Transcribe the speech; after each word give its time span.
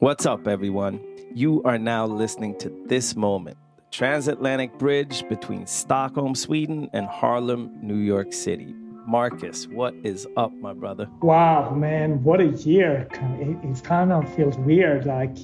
What's 0.00 0.26
up, 0.26 0.46
everyone? 0.46 1.00
You 1.34 1.60
are 1.64 1.76
now 1.76 2.06
listening 2.06 2.56
to 2.58 2.72
This 2.86 3.16
Moment, 3.16 3.58
the 3.74 3.82
transatlantic 3.90 4.78
bridge 4.78 5.28
between 5.28 5.66
Stockholm, 5.66 6.36
Sweden, 6.36 6.88
and 6.92 7.08
Harlem, 7.08 7.76
New 7.82 7.96
York 7.96 8.32
City. 8.32 8.72
Marcus, 9.08 9.66
what 9.66 9.94
is 10.04 10.24
up, 10.36 10.52
my 10.52 10.72
brother? 10.72 11.08
Wow, 11.20 11.74
man, 11.74 12.22
what 12.22 12.40
a 12.40 12.46
year. 12.46 13.08
It, 13.10 13.58
it 13.64 13.82
kind 13.82 14.12
of 14.12 14.32
feels 14.36 14.56
weird 14.58 15.04
like 15.04 15.36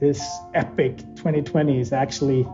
this 0.00 0.26
epic 0.54 0.96
2020 1.16 1.78
is 1.78 1.92
actually 1.92 2.48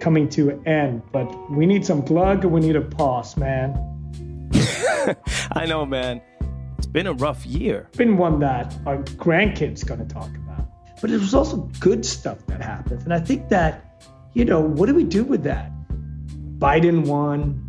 coming 0.00 0.28
to 0.30 0.50
an 0.50 0.66
end, 0.66 1.02
but 1.12 1.28
we 1.52 1.64
need 1.64 1.86
some 1.86 2.02
plug 2.02 2.44
we 2.44 2.58
need 2.58 2.74
a 2.74 2.80
pause, 2.80 3.36
man. 3.36 3.70
I 5.52 5.64
know, 5.64 5.86
man. 5.86 6.20
It's 6.76 6.88
been 6.88 7.06
a 7.06 7.12
rough 7.12 7.46
year. 7.46 7.88
Been 7.96 8.16
one 8.16 8.40
that 8.40 8.76
our 8.84 8.98
grandkids 8.98 9.86
gonna 9.86 10.06
talk 10.06 10.28
about 10.28 10.51
but 11.02 11.10
it 11.10 11.20
was 11.20 11.34
also 11.34 11.68
good 11.80 12.06
stuff 12.06 12.46
that 12.46 12.62
happened. 12.62 13.02
And 13.02 13.12
I 13.12 13.18
think 13.18 13.48
that, 13.48 14.00
you 14.34 14.44
know, 14.44 14.60
what 14.60 14.86
do 14.86 14.94
we 14.94 15.02
do 15.02 15.24
with 15.24 15.42
that? 15.42 15.70
Biden 16.58 17.06
won. 17.06 17.68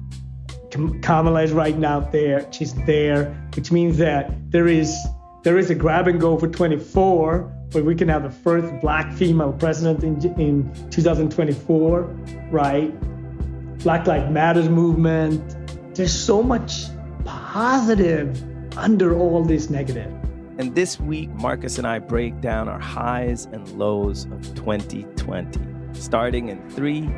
Kamala 1.02 1.42
is 1.42 1.52
right 1.52 1.78
now 1.78 2.00
there. 2.00 2.48
She's 2.54 2.76
there, 2.86 3.34
which 3.56 3.72
means 3.72 3.98
that 3.98 4.32
there 4.52 4.68
is 4.68 4.96
there 5.44 5.58
is 5.58 5.70
a 5.72 5.76
grab 5.76 6.08
and 6.08 6.22
go 6.22 6.38
for 6.38 6.48
24, 6.48 7.40
where 7.72 7.84
we 7.84 7.96
can 7.96 8.08
have 8.08 8.24
the 8.24 8.30
first 8.30 8.82
black 8.82 9.12
female 9.14 9.52
president 9.52 10.04
in, 10.04 10.40
in 10.40 10.90
2024, 10.90 12.02
right? 12.50 13.80
Black 13.80 14.08
Lives 14.08 14.32
Matters 14.32 14.70
movement. 14.70 15.96
There's 15.96 16.14
so 16.14 16.42
much 16.42 16.86
positive 17.26 18.42
under 18.78 19.18
all 19.18 19.44
this 19.44 19.70
negative. 19.70 20.23
And 20.60 20.76
this 20.76 21.00
week, 21.00 21.32
Marcus 21.32 21.80
and 21.80 21.88
I 21.88 21.98
break 21.98 22.40
down 22.40 22.70
our 22.70 22.80
highs 22.80 23.46
and 23.46 23.68
lows 23.70 24.26
of 24.26 24.54
2020, 24.54 25.60
starting 25.94 26.50
in 26.50 26.70
three, 26.70 27.10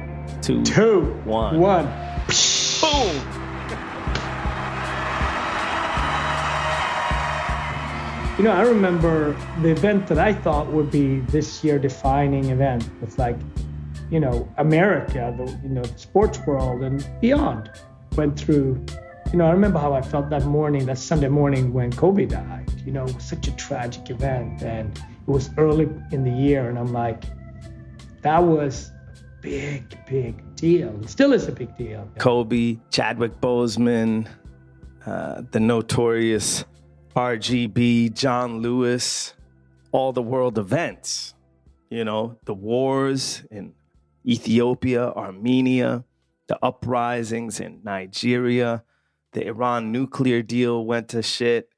two, 0.42 0.64
two 0.64 1.02
one. 1.26 1.60
one. 1.60 1.86
Boom! 2.80 3.16
You 8.38 8.46
know, 8.46 8.52
I 8.52 8.62
remember 8.62 9.36
the 9.62 9.72
event 9.72 10.08
that 10.08 10.18
I 10.18 10.34
thought 10.34 10.68
would 10.72 10.90
be 10.90 11.20
this 11.20 11.62
year 11.62 11.78
defining 11.78 12.52
event 12.52 12.90
It's 13.02 13.18
like, 13.18 13.38
you 14.10 14.22
know, 14.22 14.50
America, 14.58 15.36
the 15.38 15.52
you 15.62 15.74
know, 15.74 15.84
the 15.84 16.00
sports 16.00 16.40
world 16.48 16.84
and 16.84 17.06
beyond 17.20 17.70
went 18.16 18.40
through. 18.40 18.86
You 19.34 19.40
know, 19.40 19.46
I 19.46 19.52
remember 19.52 19.80
how 19.80 19.92
I 19.92 20.02
felt 20.02 20.30
that 20.30 20.46
morning, 20.46 20.86
that 20.86 21.00
Sunday 21.00 21.28
morning 21.28 21.74
when 21.74 21.92
Kobe 21.92 22.26
died 22.26 22.65
you 22.86 22.92
know, 22.92 23.08
such 23.20 23.48
a 23.48 23.52
tragic 23.56 24.10
event. 24.10 24.62
And 24.62 24.96
it 24.98 25.30
was 25.30 25.50
early 25.58 25.90
in 26.12 26.24
the 26.24 26.32
year. 26.32 26.70
And 26.70 26.78
I'm 26.78 26.94
like, 26.94 27.24
that 28.22 28.44
was 28.44 28.92
a 29.08 29.42
big, 29.42 29.98
big 30.08 30.56
deal. 30.56 31.00
It 31.02 31.10
still 31.10 31.34
is 31.34 31.48
a 31.48 31.52
big 31.52 31.76
deal. 31.76 32.10
Kobe, 32.20 32.78
Chadwick 32.92 33.42
Boseman, 33.42 34.28
uh, 35.06 35.42
the 35.52 35.60
notorious 35.60 36.66
RBG, 37.16 38.14
John 38.14 38.62
Lewis, 38.62 39.34
all 39.92 40.12
the 40.12 40.22
world 40.22 40.58
events, 40.58 41.34
you 41.90 42.04
know, 42.04 42.38
the 42.46 42.54
wars 42.54 43.44
in 43.50 43.74
Ethiopia, 44.26 45.10
Armenia, 45.12 46.04
the 46.48 46.58
uprisings 46.62 47.60
in 47.60 47.82
Nigeria, 47.84 48.84
the 49.32 49.48
Iran 49.48 49.92
nuclear 49.92 50.42
deal 50.42 50.86
went 50.86 51.10
to 51.10 51.22
shit 51.22 51.70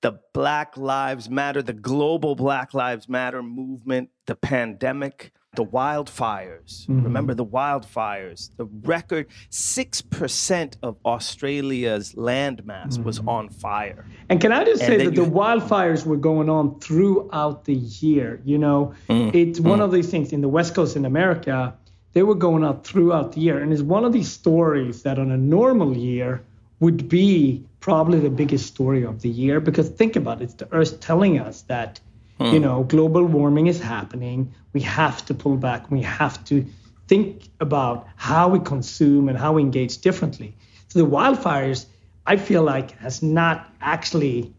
the 0.00 0.20
Black 0.32 0.76
Lives 0.76 1.28
Matter, 1.28 1.62
the 1.62 1.72
global 1.72 2.34
Black 2.34 2.74
Lives 2.74 3.08
Matter 3.08 3.42
movement, 3.42 4.10
the 4.26 4.36
pandemic, 4.36 5.32
the 5.56 5.64
wildfires. 5.64 6.86
Mm-hmm. 6.86 7.02
Remember 7.02 7.34
the 7.34 7.44
wildfires? 7.44 8.50
The 8.56 8.66
record 8.66 9.26
6% 9.50 10.76
of 10.82 10.96
Australia's 11.04 12.12
landmass 12.12 12.92
mm-hmm. 12.92 13.02
was 13.02 13.18
on 13.20 13.48
fire. 13.48 14.06
And 14.28 14.40
can 14.40 14.52
I 14.52 14.64
just 14.64 14.82
and 14.82 14.88
say 14.88 14.96
that 14.98 15.16
you... 15.16 15.24
the 15.24 15.30
wildfires 15.30 16.06
were 16.06 16.16
going 16.16 16.48
on 16.48 16.78
throughout 16.78 17.64
the 17.64 17.74
year? 17.74 18.40
You 18.44 18.58
know, 18.58 18.94
mm-hmm. 19.08 19.36
it's 19.36 19.58
one 19.58 19.80
mm. 19.80 19.84
of 19.84 19.90
these 19.90 20.10
things 20.10 20.32
in 20.32 20.42
the 20.42 20.48
West 20.48 20.74
Coast 20.74 20.94
in 20.94 21.04
America, 21.04 21.74
they 22.12 22.22
were 22.22 22.36
going 22.36 22.62
on 22.62 22.82
throughout 22.82 23.32
the 23.32 23.40
year. 23.40 23.58
And 23.60 23.72
it's 23.72 23.82
one 23.82 24.04
of 24.04 24.12
these 24.12 24.30
stories 24.30 25.02
that 25.02 25.18
on 25.18 25.30
a 25.30 25.36
normal 25.36 25.96
year 25.96 26.44
would 26.80 27.08
be 27.08 27.64
probably 27.80 28.20
the 28.20 28.30
biggest 28.30 28.66
story 28.66 29.04
of 29.04 29.22
the 29.22 29.28
year 29.28 29.60
because 29.60 29.88
think 29.88 30.16
about 30.16 30.40
it, 30.40 30.44
it's 30.44 30.54
the 30.54 30.72
earth 30.72 31.00
telling 31.00 31.38
us 31.38 31.62
that 31.62 32.00
hmm. 32.38 32.46
you 32.46 32.60
know 32.60 32.84
global 32.84 33.24
warming 33.24 33.66
is 33.66 33.80
happening 33.80 34.52
we 34.72 34.80
have 34.80 35.24
to 35.24 35.34
pull 35.34 35.56
back 35.56 35.90
we 35.90 36.02
have 36.02 36.42
to 36.44 36.64
think 37.08 37.48
about 37.60 38.06
how 38.16 38.48
we 38.48 38.60
consume 38.60 39.28
and 39.28 39.38
how 39.38 39.54
we 39.54 39.62
engage 39.62 39.98
differently. 39.98 40.54
So 40.88 41.00
the 41.00 41.06
wildfires 41.06 41.86
i 42.26 42.36
feel 42.36 42.62
like 42.62 42.90
has 42.98 43.22
not 43.22 43.72
actually 43.80 44.52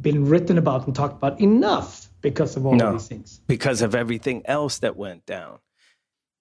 been 0.00 0.26
written 0.26 0.58
about 0.58 0.86
and 0.86 0.94
talked 0.94 1.16
about 1.16 1.40
enough 1.40 2.08
because 2.20 2.56
of 2.56 2.66
all 2.66 2.74
no, 2.74 2.88
of 2.88 2.92
these 2.94 3.08
things. 3.08 3.40
Because 3.46 3.82
of 3.82 3.94
everything 3.94 4.42
else 4.44 4.78
that 4.78 4.96
went 4.96 5.26
down. 5.26 5.58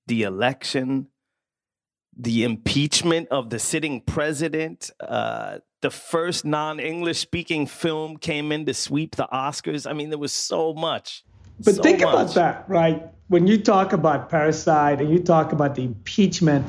The 0.07 0.23
election 0.23 1.07
the 2.17 2.43
impeachment 2.43 3.27
of 3.29 3.49
the 3.49 3.59
sitting 3.59 4.01
president 4.01 4.91
uh, 4.99 5.59
the 5.81 5.89
first 5.89 6.45
non-English 6.45 7.19
speaking 7.19 7.65
film 7.65 8.17
came 8.17 8.51
in 8.51 8.65
to 8.67 8.73
sweep 8.73 9.15
the 9.15 9.27
Oscars. 9.33 9.89
I 9.89 9.93
mean, 9.93 10.09
there 10.09 10.19
was 10.19 10.31
so 10.31 10.73
much. 10.73 11.23
But 11.63 11.75
so 11.75 11.81
think 11.81 12.01
much. 12.01 12.13
about 12.13 12.33
that, 12.35 12.65
right? 12.67 13.03
When 13.27 13.47
you 13.47 13.59
talk 13.59 13.93
about 13.93 14.29
Parasite 14.29 15.01
and 15.01 15.09
you 15.11 15.19
talk 15.19 15.51
about 15.51 15.75
the 15.75 15.83
impeachment, 15.83 16.65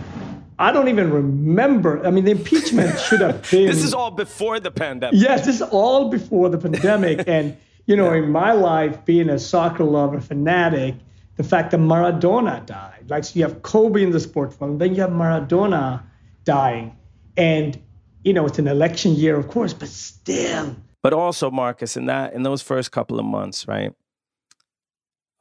I 0.58 0.72
don't 0.72 0.88
even 0.88 1.10
remember. 1.10 2.04
I 2.06 2.10
mean, 2.10 2.24
the 2.24 2.32
impeachment 2.32 2.98
should 3.08 3.20
have 3.20 3.48
been. 3.50 3.66
this 3.66 3.84
is 3.84 3.94
all 3.94 4.10
before 4.10 4.60
the 4.60 4.70
pandemic. 4.70 5.20
Yes, 5.20 5.44
this 5.44 5.56
is 5.56 5.62
all 5.62 6.08
before 6.08 6.48
the 6.48 6.58
pandemic. 6.58 7.24
and, 7.26 7.56
you 7.86 7.96
know, 7.96 8.12
yeah. 8.12 8.22
in 8.22 8.30
my 8.30 8.52
life, 8.52 9.04
being 9.04 9.28
a 9.28 9.38
soccer 9.38 9.84
lover, 9.84 10.20
fanatic, 10.20 10.94
the 11.36 11.44
fact 11.44 11.70
that 11.70 11.80
Maradona 11.80 12.64
died, 12.66 13.04
like, 13.08 13.24
so 13.24 13.38
you 13.38 13.42
have 13.44 13.62
Kobe 13.62 14.02
in 14.02 14.10
the 14.10 14.20
sports 14.20 14.58
world, 14.60 14.78
then 14.78 14.94
you 14.94 15.00
have 15.00 15.10
Maradona 15.10 16.02
dying. 16.44 16.96
And 17.36 17.80
you 18.24 18.32
know, 18.32 18.46
it's 18.46 18.58
an 18.58 18.68
election 18.68 19.14
year, 19.14 19.36
of 19.36 19.48
course, 19.48 19.72
but 19.72 19.88
still. 19.88 20.76
But 21.02 21.12
also, 21.12 21.50
Marcus, 21.50 21.96
in 21.96 22.06
that 22.06 22.32
in 22.34 22.42
those 22.42 22.62
first 22.62 22.92
couple 22.92 23.18
of 23.18 23.24
months, 23.24 23.66
right? 23.66 23.92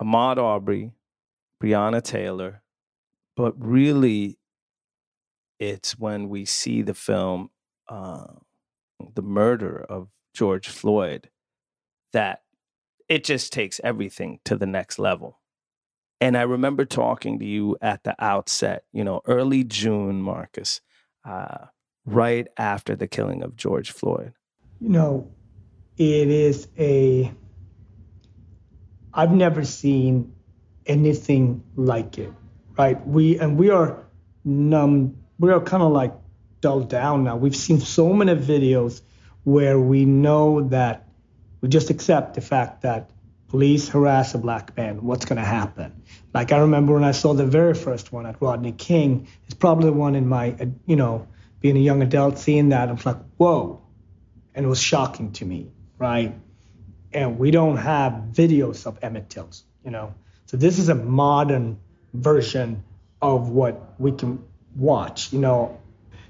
Ahmaud 0.01 0.37
Arbery, 0.37 0.91
Breonna 1.61 2.01
Taylor, 2.01 2.63
but 3.37 3.53
really, 3.57 4.39
it's 5.59 5.99
when 5.99 6.27
we 6.29 6.45
see 6.45 6.81
the 6.81 6.95
film, 6.95 7.51
uh, 7.87 8.25
the 9.13 9.21
murder 9.21 9.85
of 9.87 10.09
George 10.33 10.67
Floyd, 10.67 11.29
that 12.13 12.41
it 13.07 13.23
just 13.23 13.53
takes 13.53 13.79
everything 13.83 14.39
to 14.45 14.55
the 14.55 14.65
next 14.65 14.97
level. 14.97 15.40
And 16.21 16.37
I 16.37 16.43
remember 16.43 16.85
talking 16.85 17.39
to 17.39 17.45
you 17.45 17.77
at 17.81 18.03
the 18.05 18.15
outset, 18.23 18.85
you 18.93 19.03
know, 19.03 19.21
early 19.25 19.65
June, 19.65 20.21
Marcus. 20.21 20.79
Uh, 21.25 21.65
right 22.05 22.47
after 22.57 22.95
the 22.95 23.07
killing 23.07 23.43
of 23.43 23.55
George 23.55 23.91
Floyd? 23.91 24.33
You 24.79 24.89
know, 24.89 25.31
it 25.97 26.27
is 26.29 26.67
a, 26.77 27.31
I've 29.13 29.31
never 29.31 29.63
seen 29.63 30.33
anything 30.85 31.63
like 31.75 32.17
it, 32.17 32.33
right? 32.77 33.05
We, 33.05 33.39
and 33.39 33.57
we 33.57 33.69
are 33.69 34.03
numb, 34.43 35.17
we 35.39 35.51
are 35.51 35.61
kind 35.61 35.83
of 35.83 35.91
like 35.91 36.13
dulled 36.61 36.89
down 36.89 37.23
now. 37.23 37.35
We've 37.35 37.55
seen 37.55 37.79
so 37.79 38.13
many 38.13 38.35
videos 38.35 39.01
where 39.43 39.79
we 39.79 40.05
know 40.05 40.61
that 40.69 41.07
we 41.61 41.69
just 41.69 41.89
accept 41.89 42.35
the 42.35 42.41
fact 42.41 42.81
that 42.81 43.11
police 43.51 43.89
harass 43.89 44.33
a 44.33 44.37
black 44.37 44.77
man, 44.77 45.03
what's 45.03 45.25
going 45.25 45.37
to 45.37 45.43
happen? 45.43 46.03
Like 46.33 46.53
I 46.53 46.59
remember 46.59 46.93
when 46.93 47.03
I 47.03 47.11
saw 47.11 47.33
the 47.33 47.45
very 47.45 47.73
first 47.73 48.13
one 48.13 48.25
at 48.25 48.41
Rodney 48.41 48.71
King, 48.71 49.27
it's 49.43 49.55
probably 49.55 49.87
the 49.87 49.91
one 49.91 50.15
in 50.15 50.25
my, 50.25 50.55
uh, 50.57 50.67
you 50.85 50.95
know, 50.95 51.27
being 51.59 51.75
a 51.75 51.81
young 51.81 52.01
adult, 52.01 52.39
seeing 52.39 52.69
that, 52.69 52.87
I 52.87 52.93
was 52.93 53.05
like, 53.05 53.17
whoa. 53.35 53.81
And 54.55 54.65
it 54.65 54.69
was 54.69 54.81
shocking 54.81 55.33
to 55.33 55.45
me, 55.45 55.69
right? 55.97 56.33
And 57.11 57.37
we 57.37 57.51
don't 57.51 57.75
have 57.75 58.13
videos 58.31 58.85
of 58.85 58.99
Emmett 59.01 59.29
Tills, 59.29 59.65
you 59.83 59.91
know? 59.91 60.15
So 60.45 60.55
this 60.55 60.79
is 60.79 60.87
a 60.87 60.95
modern 60.95 61.77
version 62.13 62.85
of 63.21 63.49
what 63.49 63.99
we 63.99 64.13
can 64.13 64.45
watch, 64.77 65.33
you 65.33 65.39
know? 65.39 65.77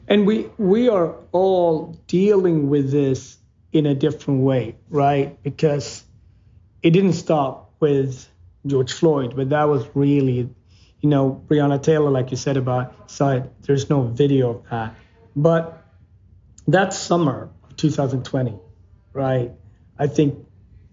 And 0.08 0.26
we 0.26 0.50
we 0.58 0.90
are 0.90 1.16
all 1.32 2.02
dealing 2.08 2.72
with 2.72 2.90
this 2.90 3.38
in 3.72 3.86
a 3.86 3.94
different 3.94 4.42
way, 4.42 4.76
right? 4.90 5.42
Because 5.44 6.04
it 6.84 6.92
didn't 6.92 7.14
stop 7.14 7.74
with 7.80 8.28
George 8.66 8.94
Floyd, 8.94 9.36
but 9.36 9.50
that 9.50 9.64
was 9.66 9.86
really, 9.94 10.50
you 11.00 11.10
know, 11.10 11.42
Breonna 11.48 11.82
Taylor, 11.82 12.10
like 12.10 12.32
you 12.32 12.38
said 12.38 12.58
about 12.58 13.10
side, 13.10 13.50
there's 13.62 13.90
no 13.90 14.04
video 14.04 14.52
of 14.52 14.70
that. 14.70 14.96
But 15.36 15.84
that 16.68 16.94
summer 16.94 17.50
of 17.64 17.76
2020, 17.78 18.56
right? 19.14 19.52
I 19.98 20.08
think 20.08 20.46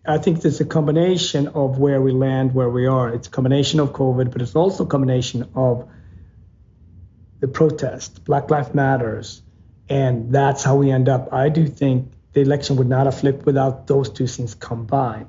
I 0.06 0.16
think 0.16 0.40
there's 0.40 0.60
a 0.60 0.64
combination 0.64 1.48
of 1.48 1.78
where 1.78 2.00
we 2.00 2.12
land, 2.12 2.54
where 2.54 2.70
we 2.70 2.86
are. 2.86 3.10
It's 3.10 3.28
a 3.28 3.30
combination 3.30 3.78
of 3.78 3.92
COVID, 3.92 4.32
but 4.32 4.40
it's 4.40 4.56
also 4.56 4.84
a 4.84 4.86
combination 4.86 5.50
of 5.54 5.86
the 7.40 7.48
protest, 7.48 8.24
Black 8.24 8.50
Lives 8.50 8.74
Matters, 8.74 9.42
and 9.88 10.32
that's 10.32 10.64
how 10.64 10.76
we 10.76 10.90
end 10.90 11.08
up. 11.08 11.32
I 11.32 11.50
do 11.50 11.66
think 11.66 12.10
the 12.32 12.40
election 12.40 12.76
would 12.76 12.88
not 12.88 13.04
have 13.06 13.18
flipped 13.18 13.44
without 13.44 13.86
those 13.86 14.08
two 14.10 14.26
things 14.26 14.54
combined. 14.54 15.28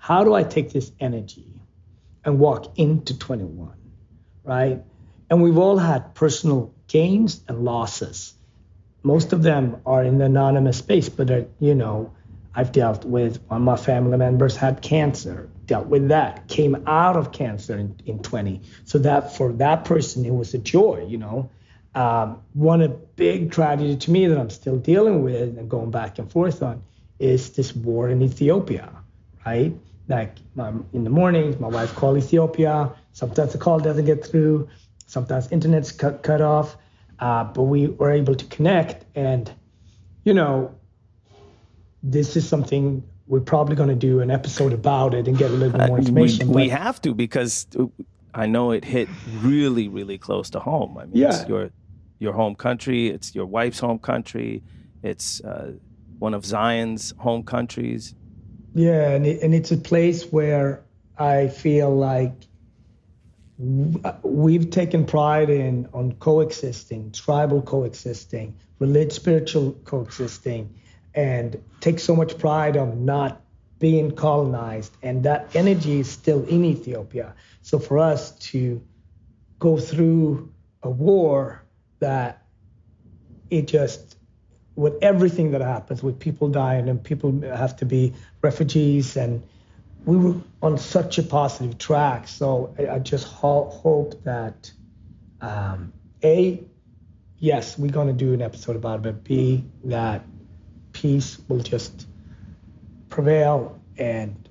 how 0.00 0.24
do 0.24 0.32
I 0.34 0.42
take 0.42 0.72
this 0.72 0.90
energy 0.98 1.46
and 2.24 2.38
walk 2.38 2.78
into 2.78 3.16
21, 3.18 3.74
right? 4.42 4.82
And 5.28 5.42
we've 5.42 5.58
all 5.58 5.76
had 5.76 6.14
personal 6.14 6.74
gains 6.88 7.42
and 7.46 7.64
losses. 7.64 8.32
Most 9.02 9.34
of 9.34 9.42
them 9.42 9.82
are 9.84 10.02
in 10.02 10.16
the 10.16 10.24
anonymous 10.24 10.78
space, 10.78 11.10
but 11.10 11.30
are, 11.30 11.46
you 11.58 11.74
know, 11.74 12.14
I've 12.54 12.72
dealt 12.72 13.04
with 13.04 13.42
one 13.48 13.60
of 13.60 13.64
my 13.64 13.76
family 13.76 14.16
members 14.16 14.56
had 14.56 14.80
cancer, 14.80 15.50
dealt 15.66 15.86
with 15.86 16.08
that, 16.08 16.48
came 16.48 16.82
out 16.86 17.16
of 17.16 17.30
cancer 17.30 17.76
in, 17.76 18.00
in 18.06 18.20
20. 18.20 18.62
So 18.86 18.98
that 19.00 19.36
for 19.36 19.52
that 19.52 19.84
person, 19.84 20.24
it 20.24 20.34
was 20.34 20.54
a 20.54 20.58
joy, 20.58 21.06
you 21.06 21.18
know. 21.18 21.50
Um, 21.94 22.40
one 22.54 22.80
a 22.80 22.88
big 22.88 23.52
tragedy 23.52 23.96
to 23.96 24.10
me 24.10 24.26
that 24.28 24.38
I'm 24.38 24.50
still 24.50 24.78
dealing 24.78 25.22
with 25.22 25.58
and 25.58 25.68
going 25.68 25.90
back 25.90 26.18
and 26.18 26.30
forth 26.30 26.62
on 26.62 26.82
is 27.18 27.50
this 27.50 27.76
war 27.76 28.08
in 28.08 28.22
Ethiopia, 28.22 28.90
right? 29.44 29.74
Like 30.10 30.36
um, 30.58 30.86
in 30.92 31.04
the 31.04 31.10
mornings, 31.10 31.58
my 31.58 31.68
wife 31.68 31.94
call 31.94 32.18
Ethiopia. 32.18 32.92
Sometimes 33.12 33.52
the 33.52 33.58
call 33.58 33.78
doesn't 33.78 34.04
get 34.04 34.26
through. 34.26 34.68
Sometimes 35.06 35.50
internet's 35.50 35.92
cut 35.92 36.22
cut 36.22 36.42
off. 36.42 36.76
Uh, 37.20 37.44
but 37.44 37.62
we 37.62 37.86
were 37.86 38.10
able 38.10 38.34
to 38.34 38.44
connect, 38.46 39.04
and 39.14 39.52
you 40.24 40.34
know, 40.34 40.74
this 42.02 42.36
is 42.36 42.48
something 42.48 43.02
we're 43.26 43.40
probably 43.40 43.76
going 43.76 43.88
to 43.88 43.94
do 43.94 44.20
an 44.20 44.30
episode 44.30 44.72
about 44.72 45.14
it 45.14 45.28
and 45.28 45.38
get 45.38 45.50
a 45.50 45.54
little 45.54 45.78
bit 45.78 45.86
more 45.86 45.98
uh, 45.98 46.00
information. 46.00 46.48
Uh, 46.48 46.52
we, 46.52 46.62
we 46.62 46.68
have 46.70 47.00
to 47.02 47.14
because 47.14 47.66
I 48.34 48.46
know 48.46 48.72
it 48.72 48.84
hit 48.84 49.08
really, 49.40 49.86
really 49.88 50.18
close 50.18 50.50
to 50.50 50.60
home. 50.60 50.98
I 50.98 51.04
mean, 51.04 51.12
yeah. 51.14 51.28
it's 51.28 51.48
your 51.48 51.70
your 52.18 52.32
home 52.32 52.56
country. 52.56 53.08
It's 53.08 53.34
your 53.34 53.46
wife's 53.46 53.78
home 53.78 54.00
country. 54.00 54.62
It's 55.02 55.40
uh, 55.42 55.72
one 56.18 56.34
of 56.34 56.44
Zion's 56.44 57.14
home 57.18 57.44
countries. 57.44 58.14
Yeah, 58.74 59.10
and, 59.10 59.26
it, 59.26 59.42
and 59.42 59.54
it's 59.54 59.72
a 59.72 59.76
place 59.76 60.24
where 60.32 60.82
I 61.18 61.48
feel 61.48 61.94
like 61.94 62.32
we've 64.22 64.70
taken 64.70 65.04
pride 65.04 65.50
in 65.50 65.88
on 65.92 66.12
coexisting, 66.12 67.12
tribal 67.12 67.60
coexisting, 67.62 68.56
religious, 68.78 69.16
spiritual 69.16 69.72
coexisting, 69.84 70.74
and 71.14 71.62
take 71.80 71.98
so 71.98 72.16
much 72.16 72.38
pride 72.38 72.76
on 72.76 73.04
not 73.04 73.42
being 73.78 74.12
colonized. 74.12 74.96
And 75.02 75.24
that 75.24 75.54
energy 75.54 76.00
is 76.00 76.08
still 76.08 76.44
in 76.44 76.64
Ethiopia. 76.64 77.34
So 77.62 77.78
for 77.78 77.98
us 77.98 78.32
to 78.50 78.80
go 79.58 79.76
through 79.78 80.52
a 80.82 80.90
war 80.90 81.62
that 81.98 82.42
it 83.50 83.66
just 83.66 84.16
with 84.76 84.94
everything 85.02 85.50
that 85.50 85.60
happens, 85.60 86.02
with 86.02 86.18
people 86.18 86.48
dying 86.48 86.88
and 86.88 87.02
people 87.02 87.40
have 87.42 87.76
to 87.76 87.84
be 87.84 88.14
refugees, 88.42 89.16
and 89.16 89.42
we 90.04 90.16
were 90.16 90.34
on 90.62 90.78
such 90.78 91.18
a 91.18 91.22
positive 91.22 91.78
track. 91.78 92.28
So 92.28 92.74
I, 92.78 92.88
I 92.88 92.98
just 92.98 93.26
ho- 93.26 93.68
hope 93.70 94.22
that 94.24 94.72
um, 95.40 95.92
a 96.22 96.62
yes, 97.38 97.78
we're 97.78 97.90
going 97.90 98.06
to 98.06 98.12
do 98.12 98.32
an 98.32 98.42
episode 98.42 98.76
about 98.76 99.00
it, 99.00 99.02
but 99.02 99.24
b 99.24 99.64
that 99.84 100.24
peace 100.92 101.38
will 101.48 101.60
just 101.60 102.06
prevail, 103.08 103.80
and 103.98 104.48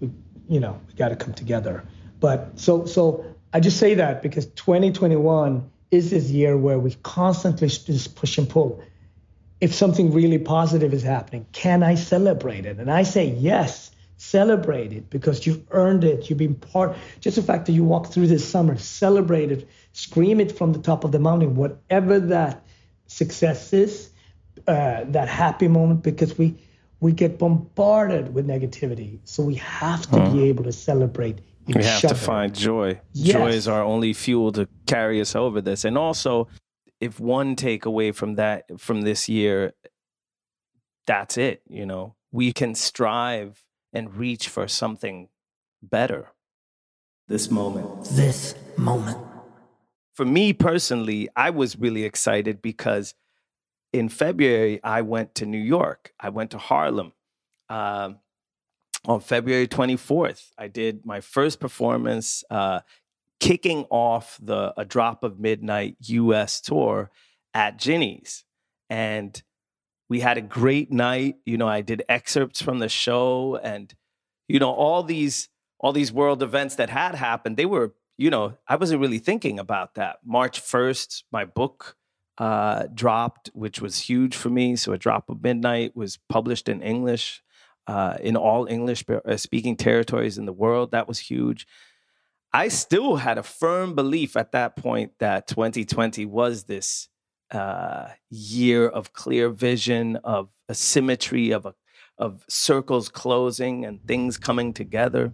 we, 0.00 0.10
you 0.48 0.60
know 0.60 0.80
we 0.88 0.94
got 0.94 1.08
to 1.08 1.16
come 1.16 1.34
together. 1.34 1.84
But 2.18 2.58
so 2.58 2.84
so 2.86 3.24
I 3.52 3.60
just 3.60 3.78
say 3.78 3.94
that 3.94 4.22
because 4.22 4.46
2021 4.46 5.70
is 5.90 6.10
this 6.10 6.30
year 6.30 6.56
where 6.56 6.78
we 6.78 6.94
constantly 7.02 7.68
just 7.68 8.14
push 8.14 8.38
and 8.38 8.48
pull 8.48 8.82
if 9.60 9.74
something 9.74 10.12
really 10.12 10.38
positive 10.38 10.94
is 10.94 11.02
happening, 11.02 11.46
can 11.52 11.82
I 11.82 11.94
celebrate 11.94 12.66
it? 12.66 12.78
And 12.78 12.90
I 12.90 13.02
say, 13.02 13.26
yes, 13.26 13.90
celebrate 14.16 14.92
it 14.92 15.10
because 15.10 15.46
you've 15.46 15.62
earned 15.70 16.04
it. 16.04 16.28
You've 16.28 16.38
been 16.38 16.54
part, 16.54 16.96
just 17.20 17.36
the 17.36 17.42
fact 17.42 17.66
that 17.66 17.72
you 17.72 17.84
walked 17.84 18.12
through 18.12 18.28
this 18.28 18.46
summer, 18.46 18.76
celebrate 18.78 19.52
it, 19.52 19.68
scream 19.92 20.40
it 20.40 20.56
from 20.56 20.72
the 20.72 20.78
top 20.78 21.04
of 21.04 21.12
the 21.12 21.18
mountain, 21.18 21.54
whatever 21.56 22.18
that 22.20 22.64
success 23.06 23.72
is, 23.72 24.10
uh, 24.66 25.04
that 25.04 25.28
happy 25.28 25.68
moment, 25.68 26.02
because 26.02 26.38
we, 26.38 26.54
we 27.00 27.12
get 27.12 27.38
bombarded 27.38 28.34
with 28.34 28.46
negativity. 28.46 29.18
So 29.24 29.42
we 29.42 29.54
have 29.56 30.10
to 30.10 30.30
be 30.30 30.44
able 30.44 30.64
to 30.64 30.72
celebrate 30.72 31.40
we 31.66 31.84
have 31.84 32.00
to 32.00 32.14
find 32.14 32.54
joy. 32.54 33.00
Yes. 33.12 33.36
Joy 33.36 33.48
is 33.50 33.68
our 33.68 33.82
only 33.82 34.12
fuel 34.12 34.52
to 34.52 34.68
carry 34.86 35.20
us 35.20 35.36
over 35.36 35.60
this. 35.60 35.84
And 35.84 35.96
also, 35.96 36.48
if 37.00 37.18
one 37.18 37.56
takeaway 37.56 38.14
from 38.14 38.34
that 38.34 38.78
from 38.78 39.02
this 39.02 39.28
year 39.28 39.72
that's 41.06 41.36
it 41.38 41.62
you 41.68 41.86
know? 41.86 42.14
We 42.32 42.52
can 42.52 42.76
strive 42.76 43.64
and 43.92 44.14
reach 44.14 44.48
for 44.48 44.68
something 44.68 45.28
better. 45.82 46.28
This 47.26 47.50
moment. 47.50 48.04
This 48.04 48.54
moment. 48.76 49.18
For 50.14 50.24
me 50.24 50.52
personally 50.52 51.28
i 51.34 51.50
was 51.50 51.78
really 51.78 52.04
excited 52.04 52.62
because 52.62 53.14
in 53.92 54.08
february 54.08 54.80
i 54.84 55.02
went 55.02 55.34
to 55.36 55.46
new 55.46 55.58
york. 55.58 56.12
I 56.20 56.28
went 56.28 56.50
to 56.52 56.58
harlem. 56.58 57.12
Uh, 57.68 58.12
on 59.06 59.20
february 59.20 59.66
24th 59.66 60.50
i 60.58 60.68
did 60.68 61.06
my 61.06 61.20
first 61.20 61.58
performance 61.60 62.44
uh, 62.50 62.80
kicking 63.40 63.86
off 63.90 64.38
the 64.40 64.72
A 64.76 64.84
Drop 64.84 65.24
of 65.24 65.40
Midnight 65.40 65.96
US 66.00 66.60
tour 66.60 67.10
at 67.54 67.78
Ginny's. 67.78 68.44
And 68.88 69.42
we 70.08 70.20
had 70.20 70.38
a 70.38 70.42
great 70.42 70.92
night. 70.92 71.36
You 71.44 71.56
know, 71.56 71.68
I 71.68 71.80
did 71.80 72.02
excerpts 72.08 72.62
from 72.62 72.78
the 72.78 72.88
show 72.88 73.56
and, 73.56 73.92
you 74.48 74.58
know, 74.58 74.72
all 74.72 75.02
these 75.02 75.48
all 75.80 75.92
these 75.92 76.12
world 76.12 76.42
events 76.42 76.76
that 76.76 76.90
had 76.90 77.14
happened, 77.14 77.56
they 77.56 77.66
were, 77.66 77.94
you 78.18 78.30
know, 78.30 78.56
I 78.68 78.76
wasn't 78.76 79.00
really 79.00 79.18
thinking 79.18 79.58
about 79.58 79.94
that. 79.94 80.18
March 80.24 80.60
1st, 80.60 81.24
my 81.32 81.46
book 81.46 81.96
uh, 82.36 82.84
dropped, 82.94 83.50
which 83.54 83.80
was 83.80 83.98
huge 83.98 84.36
for 84.36 84.50
me. 84.50 84.76
So 84.76 84.92
A 84.92 84.98
Drop 84.98 85.30
of 85.30 85.42
Midnight 85.42 85.96
was 85.96 86.18
published 86.28 86.68
in 86.68 86.82
English, 86.82 87.42
uh, 87.86 88.18
in 88.20 88.36
all 88.36 88.66
English 88.66 89.04
uh, 89.08 89.36
speaking 89.36 89.74
territories 89.74 90.36
in 90.36 90.44
the 90.44 90.52
world. 90.52 90.90
That 90.90 91.08
was 91.08 91.18
huge. 91.18 91.66
I 92.52 92.68
still 92.68 93.16
had 93.16 93.38
a 93.38 93.42
firm 93.42 93.94
belief 93.94 94.36
at 94.36 94.52
that 94.52 94.76
point 94.76 95.12
that 95.18 95.46
2020 95.46 96.26
was 96.26 96.64
this 96.64 97.08
uh, 97.52 98.08
year 98.28 98.88
of 98.88 99.12
clear 99.12 99.50
vision, 99.50 100.16
of 100.16 100.48
a 100.68 100.74
symmetry, 100.74 101.52
of 101.52 101.66
a, 101.66 101.74
of 102.18 102.44
circles 102.48 103.08
closing 103.08 103.84
and 103.84 104.04
things 104.06 104.36
coming 104.36 104.72
together. 104.72 105.32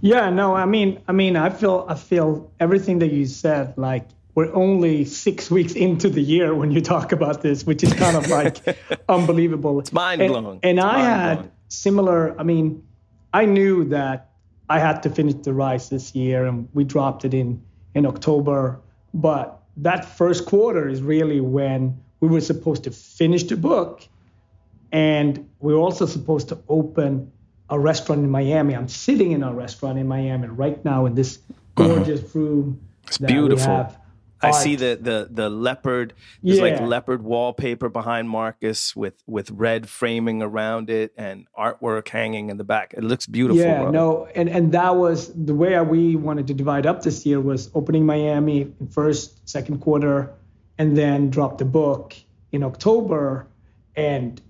Yeah, 0.00 0.30
no, 0.30 0.54
I 0.54 0.64
mean, 0.64 1.00
I 1.06 1.12
mean, 1.12 1.36
I 1.36 1.50
feel, 1.50 1.86
I 1.88 1.94
feel 1.94 2.50
everything 2.58 2.98
that 3.00 3.12
you 3.12 3.26
said. 3.26 3.74
Like 3.76 4.08
we're 4.34 4.52
only 4.54 5.04
six 5.04 5.50
weeks 5.56 5.74
into 5.74 6.08
the 6.08 6.22
year 6.22 6.54
when 6.54 6.70
you 6.70 6.80
talk 6.80 7.12
about 7.12 7.42
this, 7.42 7.64
which 7.64 7.82
is 7.84 7.92
kind 7.92 8.16
of 8.16 8.28
like 8.28 8.56
unbelievable. 9.08 9.78
It's 9.80 9.92
mind 9.92 10.20
blowing. 10.20 10.60
And, 10.62 10.78
and 10.78 10.80
I 10.80 10.98
had 11.00 11.50
similar. 11.68 12.38
I 12.40 12.42
mean, 12.42 12.84
I 13.32 13.44
knew 13.44 13.84
that 13.84 14.31
I 14.72 14.78
had 14.78 15.02
to 15.02 15.10
finish 15.10 15.34
the 15.42 15.52
rise 15.52 15.90
this 15.90 16.14
year, 16.14 16.46
and 16.46 16.66
we 16.72 16.82
dropped 16.84 17.26
it 17.26 17.34
in 17.34 17.62
in 17.94 18.06
October. 18.06 18.80
But 19.12 19.60
that 19.76 20.02
first 20.04 20.46
quarter 20.46 20.88
is 20.88 21.02
really 21.02 21.40
when 21.40 21.80
we 22.20 22.28
were 22.28 22.40
supposed 22.40 22.84
to 22.84 22.90
finish 22.90 23.42
the 23.44 23.56
book, 23.56 24.08
and 24.90 25.46
we 25.60 25.74
are 25.74 25.82
also 25.88 26.06
supposed 26.06 26.48
to 26.48 26.58
open 26.68 27.30
a 27.68 27.78
restaurant 27.78 28.24
in 28.24 28.30
Miami. 28.30 28.74
I'm 28.74 28.88
sitting 28.88 29.32
in 29.32 29.42
a 29.42 29.52
restaurant 29.52 29.98
in 29.98 30.08
Miami 30.08 30.48
right 30.48 30.82
now 30.84 31.04
in 31.04 31.14
this 31.14 31.38
gorgeous 31.74 32.20
uh-huh. 32.20 32.38
room. 32.38 32.80
It's 33.06 33.18
beautiful. 33.18 33.94
I 34.42 34.50
see 34.50 34.76
the 34.76 34.98
the 35.00 35.28
the 35.30 35.48
leopard. 35.48 36.14
There's 36.42 36.58
yeah. 36.58 36.64
like 36.64 36.80
leopard 36.80 37.22
wallpaper 37.22 37.88
behind 37.88 38.28
Marcus 38.28 38.96
with 38.96 39.22
with 39.26 39.50
red 39.50 39.88
framing 39.88 40.42
around 40.42 40.90
it 40.90 41.12
and 41.16 41.46
artwork 41.58 42.08
hanging 42.08 42.50
in 42.50 42.56
the 42.56 42.64
back. 42.64 42.94
It 42.96 43.04
looks 43.04 43.26
beautiful. 43.26 43.62
Yeah, 43.62 43.90
no, 43.90 44.26
and 44.34 44.48
and 44.48 44.72
that 44.72 44.96
was 44.96 45.32
the 45.32 45.54
way 45.54 45.80
we 45.80 46.16
wanted 46.16 46.46
to 46.48 46.54
divide 46.54 46.86
up 46.86 47.02
this 47.02 47.24
year 47.24 47.40
was 47.40 47.70
opening 47.74 48.04
Miami 48.04 48.62
in 48.62 48.88
first, 48.88 49.48
second 49.48 49.80
quarter, 49.80 50.32
and 50.78 50.96
then 50.96 51.30
drop 51.30 51.58
the 51.58 51.64
book 51.64 52.14
in 52.50 52.62
October, 52.62 53.46
and 53.96 54.40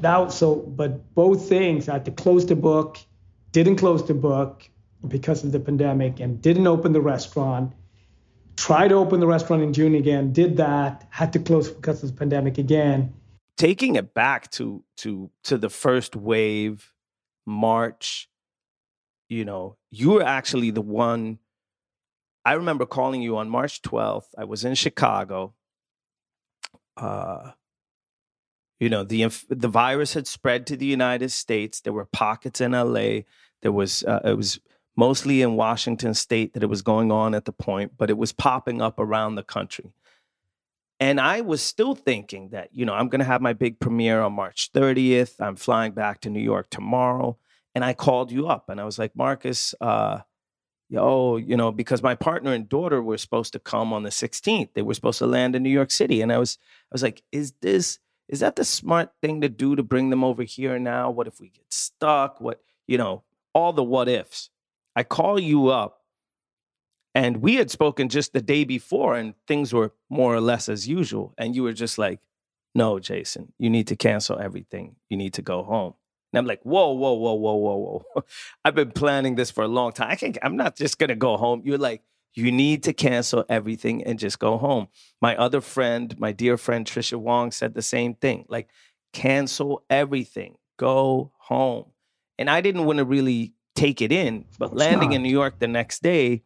that 0.00 0.32
so. 0.32 0.56
But 0.56 1.14
both 1.14 1.48
things, 1.48 1.88
I 1.88 1.94
had 1.94 2.04
to 2.06 2.10
close 2.10 2.46
the 2.46 2.56
book, 2.56 2.98
didn't 3.52 3.76
close 3.76 4.06
the 4.06 4.14
book 4.14 4.68
because 5.06 5.44
of 5.44 5.52
the 5.52 5.60
pandemic, 5.60 6.20
and 6.20 6.40
didn't 6.40 6.66
open 6.66 6.92
the 6.92 7.00
restaurant 7.00 7.72
tried 8.60 8.88
to 8.88 8.94
open 8.94 9.20
the 9.20 9.26
restaurant 9.26 9.62
in 9.62 9.72
June 9.72 9.94
again, 9.94 10.32
did 10.32 10.58
that, 10.58 11.06
had 11.08 11.32
to 11.32 11.38
close 11.38 11.70
because 11.70 12.02
of 12.02 12.10
the 12.10 12.16
pandemic 12.16 12.58
again. 12.58 13.14
Taking 13.56 13.96
it 13.96 14.12
back 14.12 14.50
to 14.52 14.84
to 14.98 15.30
to 15.44 15.56
the 15.56 15.70
first 15.70 16.14
wave, 16.14 16.92
March, 17.46 18.28
you 19.28 19.44
know, 19.44 19.76
you 19.90 20.10
were 20.10 20.22
actually 20.22 20.70
the 20.70 20.82
one. 20.82 21.38
I 22.44 22.54
remember 22.54 22.86
calling 22.86 23.22
you 23.22 23.36
on 23.36 23.50
March 23.50 23.82
12th. 23.82 24.28
I 24.36 24.44
was 24.44 24.64
in 24.64 24.74
Chicago. 24.74 25.54
Uh, 26.96 27.52
you 28.78 28.88
know, 28.88 29.04
the 29.04 29.28
the 29.48 29.68
virus 29.68 30.14
had 30.14 30.26
spread 30.26 30.66
to 30.66 30.76
the 30.76 30.86
United 30.86 31.30
States. 31.30 31.80
There 31.80 31.92
were 31.92 32.06
pockets 32.06 32.60
in 32.60 32.72
LA. 32.72 33.20
There 33.62 33.72
was 33.72 34.04
uh, 34.04 34.20
it 34.24 34.36
was 34.36 34.60
mostly 35.00 35.40
in 35.40 35.56
Washington 35.56 36.12
state 36.12 36.52
that 36.52 36.62
it 36.62 36.68
was 36.68 36.82
going 36.82 37.10
on 37.10 37.34
at 37.34 37.46
the 37.46 37.52
point, 37.52 37.92
but 37.96 38.10
it 38.10 38.18
was 38.18 38.32
popping 38.32 38.82
up 38.82 38.98
around 38.98 39.34
the 39.34 39.42
country. 39.42 39.94
And 41.00 41.18
I 41.18 41.40
was 41.40 41.62
still 41.62 41.94
thinking 41.94 42.50
that, 42.50 42.68
you 42.74 42.84
know, 42.84 42.92
I'm 42.92 43.08
going 43.08 43.20
to 43.20 43.24
have 43.24 43.40
my 43.40 43.54
big 43.54 43.80
premiere 43.80 44.20
on 44.20 44.34
March 44.34 44.70
30th. 44.74 45.40
I'm 45.40 45.56
flying 45.56 45.92
back 45.92 46.20
to 46.20 46.28
New 46.28 46.42
York 46.42 46.68
tomorrow. 46.68 47.38
And 47.74 47.82
I 47.82 47.94
called 47.94 48.30
you 48.30 48.48
up 48.48 48.68
and 48.68 48.78
I 48.78 48.84
was 48.84 48.98
like, 48.98 49.16
Marcus, 49.16 49.74
uh, 49.80 50.18
yo, 50.90 51.38
you 51.38 51.56
know, 51.56 51.72
because 51.72 52.02
my 52.02 52.14
partner 52.14 52.52
and 52.52 52.68
daughter 52.68 53.02
were 53.02 53.16
supposed 53.16 53.54
to 53.54 53.58
come 53.58 53.94
on 53.94 54.02
the 54.02 54.10
16th. 54.10 54.74
They 54.74 54.82
were 54.82 54.92
supposed 54.92 55.20
to 55.20 55.26
land 55.26 55.56
in 55.56 55.62
New 55.62 55.70
York 55.70 55.90
City. 55.90 56.20
And 56.20 56.30
I 56.30 56.36
was, 56.36 56.58
I 56.60 56.92
was 56.92 57.02
like, 57.02 57.22
is 57.32 57.54
this, 57.62 58.00
is 58.28 58.40
that 58.40 58.56
the 58.56 58.66
smart 58.66 59.12
thing 59.22 59.40
to 59.40 59.48
do 59.48 59.76
to 59.76 59.82
bring 59.82 60.10
them 60.10 60.24
over 60.24 60.42
here 60.42 60.78
now? 60.78 61.10
What 61.10 61.26
if 61.26 61.40
we 61.40 61.48
get 61.48 61.72
stuck? 61.72 62.38
What, 62.38 62.60
you 62.86 62.98
know, 62.98 63.22
all 63.54 63.72
the 63.72 63.82
what 63.82 64.06
ifs. 64.06 64.50
I 64.96 65.02
call 65.04 65.38
you 65.38 65.68
up 65.68 66.00
and 67.14 67.38
we 67.38 67.56
had 67.56 67.70
spoken 67.70 68.08
just 68.08 68.32
the 68.32 68.40
day 68.40 68.64
before 68.64 69.16
and 69.16 69.34
things 69.46 69.72
were 69.72 69.92
more 70.08 70.34
or 70.34 70.40
less 70.40 70.68
as 70.68 70.86
usual. 70.88 71.34
And 71.38 71.54
you 71.54 71.62
were 71.62 71.72
just 71.72 71.98
like, 71.98 72.20
no, 72.74 72.98
Jason, 73.00 73.52
you 73.58 73.68
need 73.68 73.88
to 73.88 73.96
cancel 73.96 74.38
everything. 74.38 74.96
You 75.08 75.16
need 75.16 75.34
to 75.34 75.42
go 75.42 75.62
home. 75.62 75.94
And 76.32 76.38
I'm 76.38 76.46
like, 76.46 76.60
whoa, 76.62 76.92
whoa, 76.92 77.14
whoa, 77.14 77.34
whoa, 77.34 77.54
whoa, 77.54 78.02
whoa. 78.14 78.24
I've 78.64 78.76
been 78.76 78.92
planning 78.92 79.34
this 79.34 79.50
for 79.50 79.64
a 79.64 79.68
long 79.68 79.92
time. 79.92 80.10
I 80.10 80.16
can't, 80.16 80.38
I'm 80.42 80.56
not 80.56 80.76
just 80.76 80.98
to 80.98 81.14
go 81.16 81.36
home. 81.36 81.62
You're 81.64 81.78
like, 81.78 82.02
you 82.34 82.52
need 82.52 82.84
to 82.84 82.92
cancel 82.92 83.44
everything 83.48 84.04
and 84.04 84.18
just 84.18 84.38
go 84.38 84.56
home. 84.56 84.86
My 85.20 85.36
other 85.36 85.60
friend, 85.60 86.16
my 86.18 86.30
dear 86.30 86.56
friend 86.56 86.86
Trisha 86.86 87.16
Wong 87.18 87.50
said 87.50 87.74
the 87.74 87.82
same 87.82 88.14
thing. 88.14 88.44
Like, 88.48 88.68
cancel 89.12 89.82
everything, 89.90 90.56
go 90.78 91.32
home. 91.38 91.86
And 92.38 92.48
I 92.48 92.60
didn't 92.60 92.84
want 92.84 92.98
to 92.98 93.04
really 93.04 93.54
take 93.80 94.02
it 94.02 94.12
in. 94.12 94.44
But 94.58 94.76
landing 94.76 95.10
not. 95.10 95.16
in 95.16 95.22
New 95.22 95.30
York 95.30 95.58
the 95.58 95.68
next 95.68 96.02
day, 96.02 96.42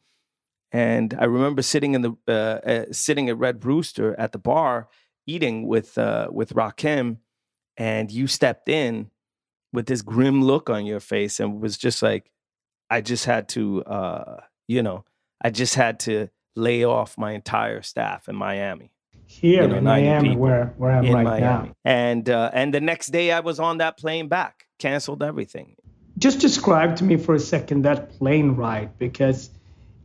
and 0.73 1.15
I 1.19 1.25
remember 1.25 1.63
sitting 1.63 1.95
in 1.95 2.03
the 2.03 2.17
uh, 2.29 2.33
uh, 2.33 2.85
sitting 2.93 3.29
at 3.29 3.39
Red 3.39 3.65
Rooster 3.65 4.19
at 4.19 4.33
the 4.33 4.39
bar 4.39 4.89
eating 5.27 5.67
with 5.67 5.99
uh, 5.99 6.29
with 6.31 6.55
Rakim, 6.55 7.19
and 7.77 8.11
you 8.11 8.27
stepped 8.27 8.69
in 8.69 9.11
with 9.73 9.87
this 9.87 10.03
grim 10.03 10.43
look 10.43 10.71
on 10.71 10.87
your 10.87 11.01
face 11.01 11.41
and 11.41 11.61
was 11.61 11.77
just 11.77 12.03
like, 12.03 12.31
I 12.89 13.01
just 13.01 13.25
had 13.25 13.49
to, 13.51 13.83
uh, 13.85 14.41
you 14.69 14.83
know, 14.83 15.05
I 15.43 15.51
just 15.51 15.75
had 15.75 15.99
to 16.01 16.29
lay 16.55 16.85
off 16.85 17.19
my 17.19 17.33
entire 17.33 17.83
staff 17.83 18.29
in 18.29 18.37
Miami. 18.37 18.93
Here 19.27 19.63
you 19.63 19.69
know, 19.69 19.77
in 19.79 19.85
Miami, 19.85 20.37
where 20.37 20.75
where 20.77 20.93
I'm 20.93 21.11
right 21.13 21.25
Miami. 21.25 21.69
now, 21.69 21.75
and 21.85 22.29
uh, 22.29 22.51
and 22.53 22.73
the 22.73 22.81
next 22.81 23.09
day 23.09 23.33
I 23.33 23.41
was 23.41 23.59
on 23.59 23.79
that 23.79 23.97
plane 23.99 24.29
back, 24.29 24.67
canceled 24.79 25.23
everything 25.23 25.77
just 26.19 26.41
describe 26.41 26.97
to 26.97 27.05
me 27.05 27.17
for 27.17 27.35
a 27.35 27.41
second 27.41 27.83
that 27.83 28.11
plane 28.11 28.53
ride 28.53 28.97
because 28.99 29.51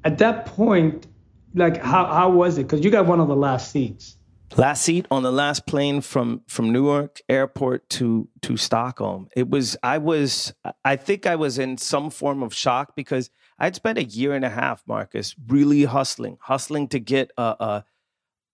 at 0.04 0.18
that 0.20 0.46
point 0.46 1.08
like 1.56 1.78
how, 1.78 2.06
how 2.06 2.30
was 2.30 2.58
it? 2.58 2.63
Because 2.63 2.84
you 2.84 2.92
got 2.92 3.06
one 3.06 3.20
of 3.20 3.28
the 3.28 3.36
last 3.36 3.72
seats. 3.72 4.16
Last 4.58 4.84
seat 4.84 5.06
on 5.12 5.22
the 5.22 5.32
last 5.32 5.68
plane 5.68 6.01
from 6.01 6.42
from 6.48 6.72
newark 6.72 7.22
airport 7.30 7.88
to 7.92 8.28
to 8.42 8.58
stockholm. 8.58 9.30
It 9.36 9.48
was 9.48 9.78
i 9.84 10.00
was 10.00 10.54
i 10.84 10.96
think 10.96 11.28
i 11.28 11.36
was 11.36 11.60
in 11.60 11.78
some 11.78 12.10
form 12.10 12.42
of 12.42 12.51
shock 12.51 12.96
because 12.96 13.30
i'd 13.60 13.75
spent 13.75 14.00
a 14.00 14.04
year 14.04 14.34
and 14.34 14.44
a 14.44 14.50
half 14.50 14.82
marcus 14.88 15.36
really 15.48 15.84
hustling 15.84 16.39
hustling 16.42 16.88
to 16.88 17.00
get 17.00 17.32
a, 17.38 17.56
a 17.60 17.86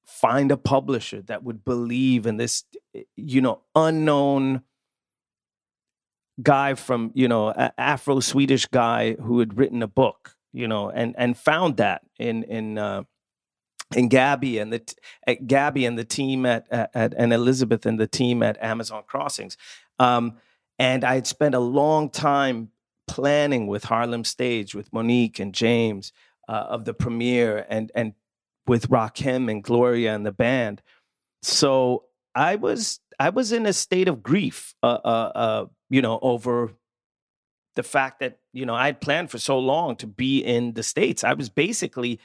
find 0.06 0.52
a 0.52 0.58
publisher 0.58 1.22
that 1.22 1.44
would 1.44 1.64
believe 1.64 2.26
in 2.26 2.36
this 2.36 2.66
you 3.16 3.40
know 3.40 3.62
unknown 3.74 4.64
guy 6.42 6.74
from 6.74 7.12
you 7.14 7.28
know 7.28 7.54
Afro 7.78 8.20
Swedish 8.20 8.66
guy 8.68 9.14
who 9.14 9.40
had 9.40 9.58
written 9.58 9.82
a 9.82 9.88
book, 9.88 10.36
you 10.54 10.68
know, 10.68 10.90
and 10.90 11.16
and 11.18 11.38
found 11.38 11.78
that 11.78 12.02
in 12.20 12.44
in 12.44 12.78
uh, 12.78 13.04
in 13.96 14.10
Gabby 14.10 14.58
and 14.58 14.72
the 14.72 14.96
at 15.26 15.48
Gabby 15.48 15.86
and 15.86 15.98
the 15.98 16.06
team 16.06 16.46
at, 16.46 16.68
at 16.72 17.14
and 17.18 17.34
Elizabeth 17.34 17.86
and 17.86 18.00
the 18.00 18.08
team 18.08 18.44
at 18.44 18.62
Amazon 18.62 19.04
Crossings, 19.08 19.58
um, 20.00 20.38
and 20.80 21.04
I 21.04 21.16
had 21.16 21.28
spent 21.28 21.56
a 21.56 21.60
long 21.60 22.10
time 22.10 22.70
planning 23.08 23.68
with 23.68 23.86
Harlem 23.86 24.24
Stage 24.24 24.74
with 24.74 24.92
Monique 24.92 25.40
and 25.40 25.54
James 25.54 26.12
uh, 26.50 26.66
of 26.70 26.86
the 26.86 26.94
premiere 26.94 27.66
and 27.70 27.92
and 27.96 28.14
with 28.68 28.90
Rakim 28.90 29.50
and 29.50 29.64
Gloria 29.64 30.16
and 30.16 30.26
the 30.26 30.32
band. 30.32 30.82
So 31.44 32.06
I 32.34 32.56
was 32.56 33.00
I 33.20 33.30
was 33.30 33.52
in 33.52 33.66
a 33.66 33.74
state 33.74 34.08
of 34.08 34.24
grief, 34.24 34.74
uh, 34.84 35.00
uh, 35.04 35.32
uh 35.36 35.66
you 35.90 36.02
know, 36.02 36.20
over 36.22 36.72
the 37.76 37.84
fact 37.84 38.20
that, 38.22 38.40
you 38.54 38.66
know, 38.66 38.74
I 38.74 38.86
had 38.88 39.02
planned 39.02 39.30
for 39.30 39.38
so 39.38 39.60
long 39.60 39.96
to 39.98 40.08
be 40.08 40.40
in 40.40 40.74
the 40.74 40.84
States. 40.84 41.24
I 41.24 41.34
was 41.34 41.50
basically, 41.50 42.20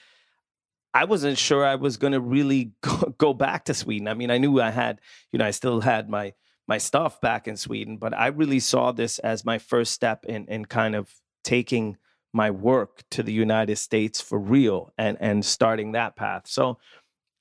I 0.94 1.04
wasn't 1.04 1.38
sure 1.38 1.64
I 1.66 1.74
was 1.74 1.96
going 1.96 2.12
to 2.12 2.20
really 2.20 2.72
go, 2.82 3.14
go 3.18 3.34
back 3.34 3.64
to 3.66 3.74
Sweden. 3.74 4.08
I 4.08 4.14
mean, 4.14 4.30
I 4.30 4.38
knew 4.38 4.60
I 4.60 4.70
had, 4.70 5.00
you 5.32 5.38
know, 5.38 5.44
I 5.44 5.50
still 5.50 5.80
had 5.80 6.08
my, 6.08 6.32
my 6.66 6.78
stuff 6.78 7.20
back 7.20 7.48
in 7.48 7.56
Sweden, 7.56 7.96
but 7.96 8.16
I 8.16 8.28
really 8.28 8.60
saw 8.60 8.92
this 8.92 9.18
as 9.18 9.44
my 9.44 9.58
first 9.58 9.92
step 9.92 10.24
in, 10.24 10.46
in 10.46 10.64
kind 10.64 10.94
of 10.94 11.12
taking 11.42 11.96
my 12.32 12.50
work 12.50 13.02
to 13.10 13.24
the 13.24 13.32
United 13.32 13.76
States 13.76 14.20
for 14.20 14.38
real 14.38 14.92
and, 14.96 15.16
and 15.20 15.44
starting 15.44 15.92
that 15.92 16.14
path. 16.14 16.42
So 16.46 16.78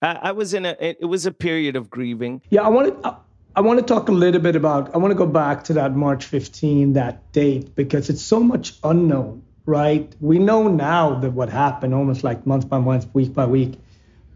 I, 0.01 0.32
was 0.32 0.53
in 0.53 0.65
a, 0.65 0.75
it 0.79 1.06
was 1.06 1.25
a 1.25 1.32
period 1.32 1.75
of 1.75 1.89
grieving. 1.89 2.41
Yeah. 2.50 2.62
I 2.62 2.70
wanted, 2.70 2.96
I 3.03 3.18
want 3.62 3.79
to 3.79 3.86
talk 3.86 4.10
a 4.10 4.12
little 4.12 4.41
bit 4.41 4.56
about, 4.56 4.94
I 4.94 4.98
want 5.00 5.12
to 5.12 5.18
go 5.18 5.25
back 5.25 5.63
to 5.65 5.74
that 5.74 5.96
March 5.96 6.25
15, 6.25 6.94
that 6.94 7.32
date, 7.32 7.75
because 7.75 8.10
it's 8.10 8.22
so 8.22 8.39
much 8.39 8.75
unknown, 8.84 9.44
right? 9.65 10.13
We 10.20 10.39
know 10.39 10.68
now 10.68 11.20
that 11.20 11.32
what 11.32 11.50
happened 11.50 11.94
almost 11.94 12.24
like 12.24 12.46
month 12.46 12.70
by 12.70 12.79
month, 12.79 13.08
week 13.13 13.34
by 13.34 13.46
week, 13.46 13.74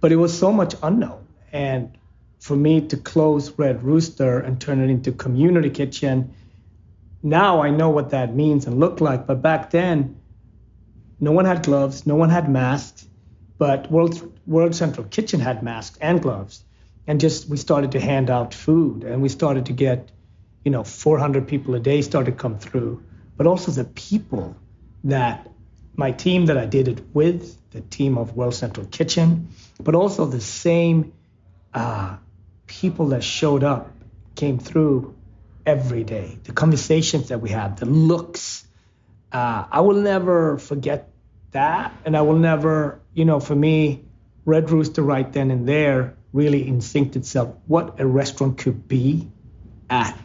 but 0.01 0.11
it 0.11 0.17
was 0.17 0.37
so 0.37 0.51
much 0.51 0.75
unknown. 0.81 1.25
And 1.51 1.97
for 2.39 2.55
me 2.55 2.81
to 2.87 2.97
close 2.97 3.51
Red 3.57 3.83
Rooster 3.83 4.39
and 4.39 4.59
turn 4.59 4.81
it 4.81 4.89
into 4.89 5.11
community 5.11 5.69
kitchen, 5.69 6.33
now 7.21 7.61
I 7.61 7.69
know 7.69 7.89
what 7.89 8.09
that 8.09 8.35
means 8.35 8.65
and 8.65 8.79
look 8.79 8.99
like. 8.99 9.27
But 9.27 9.41
back 9.41 9.69
then, 9.69 10.19
no 11.19 11.31
one 11.31 11.45
had 11.45 11.63
gloves, 11.63 12.05
no 12.05 12.15
one 12.15 12.29
had 12.29 12.49
masks, 12.49 13.07
but 13.57 13.89
World, 13.89 14.37
World 14.45 14.75
Central 14.75 15.05
Kitchen 15.07 15.39
had 15.39 15.63
masks 15.63 15.97
and 16.01 16.21
gloves 16.21 16.65
and 17.07 17.19
just 17.19 17.49
we 17.49 17.57
started 17.57 17.91
to 17.91 17.99
hand 17.99 18.29
out 18.29 18.53
food 18.53 19.03
and 19.03 19.21
we 19.21 19.29
started 19.29 19.65
to 19.67 19.73
get 19.73 20.11
you 20.63 20.71
know 20.71 20.83
400 20.83 21.47
people 21.47 21.75
a 21.75 21.79
day 21.79 22.01
started 22.01 22.31
to 22.31 22.37
come 22.37 22.57
through 22.57 23.03
but 23.37 23.47
also 23.47 23.71
the 23.71 23.85
people 23.85 24.55
that 25.03 25.47
my 25.95 26.11
team 26.11 26.47
that 26.47 26.57
I 26.57 26.65
did 26.65 26.87
it 26.87 27.03
with, 27.13 27.57
the 27.71 27.81
team 27.81 28.17
of 28.17 28.35
World 28.35 28.55
Central 28.55 28.85
Kitchen, 28.87 29.49
but 29.79 29.95
also 29.95 30.25
the 30.25 30.41
same 30.41 31.13
uh, 31.73 32.17
people 32.65 33.09
that 33.09 33.23
showed 33.23 33.63
up 33.63 33.91
came 34.35 34.57
through 34.57 35.15
every 35.65 36.03
day. 36.03 36.37
The 36.43 36.51
conversations 36.51 37.29
that 37.29 37.39
we 37.39 37.49
had, 37.49 37.77
the 37.77 37.85
looks. 37.85 38.65
Uh, 39.31 39.65
I 39.71 39.81
will 39.81 40.01
never 40.01 40.57
forget 40.57 41.09
that, 41.51 41.93
and 42.05 42.17
I 42.17 42.21
will 42.21 42.37
never, 42.37 42.99
you 43.13 43.25
know, 43.25 43.39
for 43.39 43.55
me, 43.55 44.03
Red 44.45 44.69
Rooster 44.71 45.01
right 45.01 45.31
then 45.31 45.51
and 45.51 45.67
there 45.67 46.15
really 46.33 46.67
instincted 46.67 47.21
itself 47.21 47.55
what 47.67 47.99
a 47.99 48.05
restaurant 48.05 48.57
could 48.57 48.87
be 48.87 49.29
at 49.89 50.17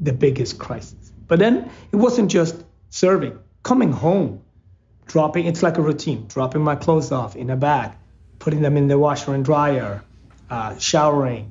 the 0.00 0.12
biggest 0.12 0.58
crisis. 0.58 1.12
But 1.26 1.38
then 1.38 1.70
it 1.92 1.96
wasn't 1.96 2.30
just 2.30 2.62
serving, 2.90 3.38
coming 3.62 3.92
home, 3.92 4.42
dropping, 5.06 5.46
it's 5.46 5.62
like 5.62 5.78
a 5.78 5.82
routine, 5.82 6.26
dropping 6.28 6.62
my 6.62 6.76
clothes 6.76 7.10
off 7.10 7.34
in 7.36 7.50
a 7.50 7.56
bag, 7.56 7.92
putting 8.38 8.62
them 8.62 8.76
in 8.76 8.88
the 8.88 8.98
washer 8.98 9.34
and 9.34 9.44
dryer, 9.44 10.02
uh, 10.50 10.78
showering, 10.78 11.50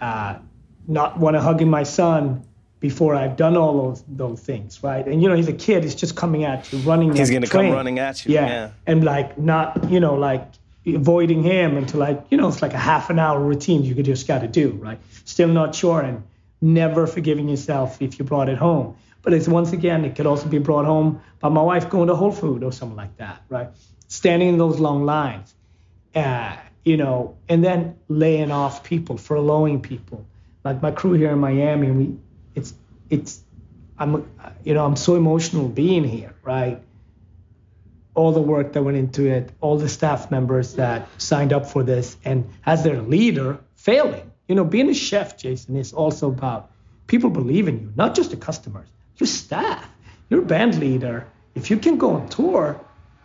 uh, 0.00 0.38
not 0.86 1.18
want 1.18 1.34
to 1.34 1.40
hugging 1.40 1.70
my 1.70 1.82
son 1.82 2.44
before 2.80 3.14
I've 3.14 3.36
done 3.36 3.56
all 3.56 3.88
those 3.88 4.04
those 4.06 4.40
things, 4.40 4.82
right? 4.82 5.06
And 5.06 5.22
you 5.22 5.28
know, 5.30 5.34
he's 5.34 5.48
a 5.48 5.54
kid; 5.54 5.84
he's 5.84 5.94
just 5.94 6.16
coming 6.16 6.44
at 6.44 6.70
you, 6.70 6.80
running. 6.80 7.16
He's 7.16 7.30
gonna 7.30 7.46
train. 7.46 7.70
come 7.70 7.74
running 7.74 7.98
at 7.98 8.26
you. 8.26 8.34
Yeah. 8.34 8.46
yeah. 8.46 8.70
and 8.86 9.02
like 9.02 9.38
not, 9.38 9.90
you 9.90 10.00
know, 10.00 10.14
like 10.16 10.46
avoiding 10.86 11.42
him 11.42 11.76
until 11.76 12.00
like, 12.00 12.26
you 12.30 12.36
know, 12.36 12.48
it's 12.48 12.62
like 12.62 12.74
a 12.74 12.78
half 12.78 13.10
an 13.10 13.18
hour 13.18 13.40
routine 13.40 13.84
you 13.84 13.94
could 13.94 14.04
just 14.04 14.26
got 14.26 14.40
to 14.40 14.48
do, 14.48 14.70
right? 14.72 14.98
Still 15.24 15.48
not 15.48 15.74
sure, 15.74 16.00
and 16.00 16.22
never 16.60 17.06
forgiving 17.06 17.48
yourself 17.48 18.00
if 18.02 18.18
you 18.18 18.24
brought 18.24 18.48
it 18.48 18.58
home. 18.58 18.96
But 19.22 19.32
it's 19.32 19.48
once 19.48 19.72
again, 19.72 20.04
it 20.04 20.16
could 20.16 20.26
also 20.26 20.48
be 20.48 20.58
brought 20.58 20.84
home 20.84 21.22
by 21.40 21.48
my 21.48 21.62
wife 21.62 21.88
going 21.88 22.08
to 22.08 22.14
Whole 22.14 22.32
Food 22.32 22.62
or 22.62 22.72
something 22.72 22.96
like 22.96 23.16
that, 23.16 23.42
right? 23.48 23.68
Standing 24.08 24.50
in 24.50 24.58
those 24.58 24.78
long 24.78 25.04
lines, 25.06 25.54
uh, 26.14 26.56
you 26.84 26.98
know, 26.98 27.36
and 27.48 27.64
then 27.64 27.96
laying 28.08 28.50
off 28.50 28.84
people, 28.84 29.16
furloughing 29.16 29.82
people. 29.82 30.26
Like 30.62 30.82
my 30.82 30.90
crew 30.90 31.14
here 31.14 31.30
in 31.30 31.38
Miami, 31.38 31.90
we, 31.90 32.16
it's, 32.54 32.74
it's, 33.08 33.40
I'm, 33.98 34.28
you 34.62 34.74
know, 34.74 34.84
I'm 34.84 34.96
so 34.96 35.16
emotional 35.16 35.68
being 35.68 36.04
here, 36.04 36.34
right? 36.42 36.82
All 38.14 38.32
the 38.32 38.40
work 38.40 38.72
that 38.72 38.82
went 38.82 38.96
into 38.96 39.26
it, 39.26 39.50
all 39.60 39.76
the 39.76 39.88
staff 39.88 40.30
members 40.30 40.74
that 40.74 41.08
signed 41.18 41.52
up 41.52 41.66
for 41.66 41.82
this, 41.82 42.16
and 42.24 42.48
as 42.64 42.84
their 42.84 43.02
leader, 43.02 43.58
failing. 43.76 44.30
You 44.48 44.54
know, 44.54 44.64
being 44.64 44.88
a 44.88 44.94
chef, 44.94 45.36
Jason, 45.36 45.76
is 45.76 45.92
also 45.92 46.28
about 46.28 46.70
people 47.06 47.30
believe 47.30 47.68
in 47.68 47.80
you, 47.80 47.92
not 47.96 48.14
just 48.14 48.30
the 48.30 48.36
customers, 48.36 48.88
your 49.18 49.26
staff, 49.26 49.88
your 50.30 50.42
band 50.42 50.78
leader. 50.78 51.26
If 51.54 51.70
you 51.70 51.78
can 51.78 51.96
go 51.98 52.12
on 52.12 52.28
tour, 52.28 52.80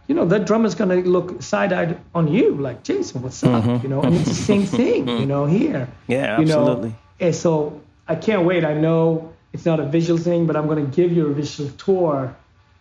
you 0.08 0.16
know, 0.16 0.26
that 0.26 0.46
drummer's 0.46 0.76
gonna 0.76 0.96
look 0.96 1.42
side-eyed 1.42 2.00
on 2.16 2.28
you, 2.28 2.56
like 2.56 2.84
Jason, 2.84 3.22
what's 3.22 3.44
up? 3.44 3.64
Mm-hmm. 3.64 3.84
You 3.84 3.90
know, 3.90 4.02
and 4.02 4.16
it's 4.16 4.30
the 4.30 4.34
same 4.34 4.64
mm-hmm. 4.64 4.76
thing, 4.76 5.08
you 5.08 5.26
know, 5.26 5.46
here. 5.46 5.88
Yeah, 6.08 6.40
You 6.40 6.46
know, 6.46 6.62
absolutely. 6.62 6.96
and 7.20 7.36
so 7.36 7.82
I 8.08 8.16
can't 8.16 8.46
wait. 8.46 8.66
I 8.66 8.74
know 8.74 9.34
it's 9.54 9.66
not 9.66 9.80
a 9.80 9.86
visual 9.86 10.20
thing, 10.20 10.48
but 10.48 10.56
I'm 10.56 10.68
gonna 10.68 10.86
give 10.86 11.12
you 11.12 11.28
a 11.28 11.34
visual 11.34 11.70
tour 11.72 12.36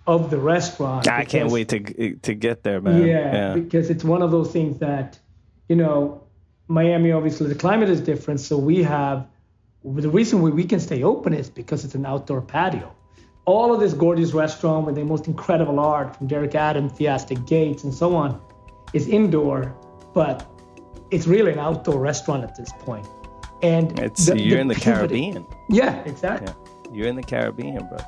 of 0.08 0.30
the 0.30 0.38
restaurant. 0.38 1.06
I 1.06 1.24
can't 1.24 1.50
wait 1.52 1.68
to 1.68 1.80
to 2.28 2.34
get 2.34 2.62
there, 2.64 2.80
man. 2.80 3.06
yeah, 3.06 3.54
because 3.54 3.90
it's 3.90 4.02
one 4.14 4.22
of 4.22 4.30
those 4.30 4.50
things 4.50 4.78
that, 4.78 5.18
you 5.68 5.76
know, 5.76 6.22
Miami 6.66 7.12
obviously 7.12 7.46
the 7.48 7.54
climate 7.54 7.90
is 7.90 8.00
different, 8.00 8.40
so 8.40 8.56
we 8.58 8.82
have 8.82 9.26
the 9.84 10.08
reason 10.08 10.42
we, 10.42 10.50
we 10.50 10.64
can 10.64 10.80
stay 10.80 11.02
open 11.02 11.32
is 11.32 11.48
because 11.50 11.84
it's 11.84 11.94
an 11.94 12.04
outdoor 12.06 12.40
patio. 12.42 12.88
All 13.44 13.72
of 13.74 13.80
this 13.80 13.94
gorgeous 13.94 14.32
restaurant 14.32 14.84
with 14.86 14.94
the 14.96 15.04
most 15.04 15.26
incredible 15.26 15.78
art 15.78 16.16
from 16.16 16.26
Derek 16.26 16.54
Adams, 16.54 16.92
Theaster 16.92 17.34
Gates, 17.34 17.84
and 17.84 17.94
so 17.94 18.14
on, 18.16 18.40
is 18.92 19.06
indoor, 19.08 19.74
but 20.14 20.36
it's 21.10 21.26
really 21.26 21.52
an 21.52 21.58
outdoor 21.58 21.98
restaurant 22.00 22.44
at 22.44 22.54
this 22.56 22.70
point. 22.80 23.06
And 23.62 23.98
It's 23.98 24.26
the- 24.26 24.38
you're 24.38 24.56
the 24.56 24.60
in 24.60 24.68
the 24.68 24.74
pivot- 24.74 24.94
Caribbean. 25.10 25.46
Yeah, 25.70 25.94
exactly. 26.04 26.48
Yeah. 26.48 26.92
You're 26.94 27.08
in 27.08 27.16
the 27.16 27.22
Caribbean, 27.22 27.86
bro. 27.88 27.98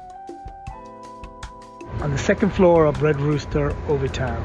On 2.01 2.11
the 2.11 2.19
second 2.19 2.51
floor 2.51 2.87
of 2.87 3.03
Red 3.03 3.21
Rooster 3.21 3.71
Overtown, 3.89 4.43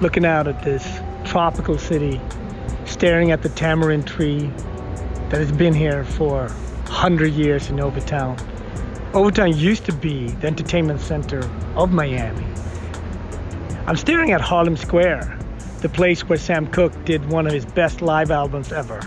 looking 0.00 0.24
out 0.24 0.48
at 0.48 0.62
this 0.62 1.00
tropical 1.24 1.76
city, 1.76 2.20
staring 2.86 3.30
at 3.32 3.42
the 3.42 3.50
tamarind 3.50 4.06
tree 4.06 4.50
that 5.28 5.40
has 5.40 5.52
been 5.52 5.74
here 5.74 6.04
for 6.04 6.48
100 6.48 7.32
years 7.34 7.68
in 7.68 7.80
Overtown. 7.80 8.36
Overtown 9.14 9.54
used 9.56 9.84
to 9.84 9.92
be 9.92 10.28
the 10.28 10.46
entertainment 10.46 11.00
center 11.00 11.48
of 11.76 11.92
Miami. 11.92 12.46
I'm 13.86 13.96
staring 13.96 14.32
at 14.32 14.40
Harlem 14.40 14.76
Square, 14.76 15.38
the 15.80 15.88
place 15.88 16.28
where 16.28 16.38
Sam 16.38 16.66
Cooke 16.66 17.04
did 17.04 17.28
one 17.28 17.46
of 17.46 17.52
his 17.52 17.66
best 17.66 18.00
live 18.00 18.30
albums 18.30 18.72
ever. 18.72 19.00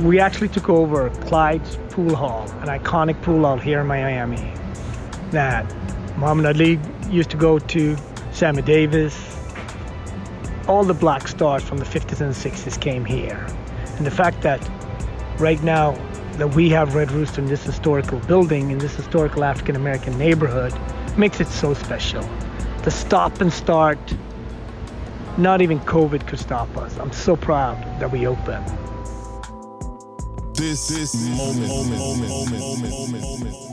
We 0.00 0.20
actually 0.20 0.48
took 0.48 0.68
over 0.68 1.08
Clyde's 1.26 1.78
Pool 1.90 2.14
Hall, 2.14 2.42
an 2.60 2.68
iconic 2.68 3.20
pool 3.22 3.42
hall 3.42 3.56
here 3.56 3.80
in 3.80 3.86
Miami 3.86 4.52
that 5.32 5.66
Muhammad 6.16 6.46
Ali 6.46 6.78
used 7.10 7.30
to 7.30 7.36
go 7.36 7.58
to, 7.58 7.96
Sammy 8.32 8.62
Davis, 8.62 9.14
all 10.68 10.84
the 10.84 10.94
black 10.94 11.28
stars 11.28 11.62
from 11.62 11.78
the 11.78 11.84
50s 11.84 12.20
and 12.20 12.32
60s 12.32 12.80
came 12.80 13.04
here. 13.04 13.44
And 13.96 14.06
the 14.06 14.10
fact 14.10 14.42
that 14.42 14.60
right 15.38 15.62
now 15.62 15.92
that 16.34 16.54
we 16.54 16.70
have 16.70 16.94
Red 16.94 17.10
Rooster 17.12 17.40
in 17.40 17.46
this 17.48 17.62
historical 17.62 18.18
building, 18.20 18.70
in 18.70 18.78
this 18.78 18.94
historical 18.94 19.44
African 19.44 19.76
American 19.76 20.16
neighborhood, 20.16 20.72
makes 21.18 21.40
it 21.40 21.48
so 21.48 21.74
special. 21.74 22.22
The 22.84 22.90
stop 22.90 23.40
and 23.40 23.52
start, 23.52 23.98
not 25.36 25.60
even 25.60 25.80
COVID 25.80 26.26
could 26.26 26.38
stop 26.38 26.74
us. 26.76 26.96
I'm 26.98 27.12
so 27.12 27.36
proud 27.36 27.76
that 28.00 28.10
we 28.10 28.26
opened. 28.26 28.66
This 30.54 30.88
this 30.88 31.14
moment, 31.36 31.68
moment, 31.68 31.98
moment, 31.98 32.30
moment, 32.30 32.90
moment, 32.92 33.22
moment. 33.22 33.72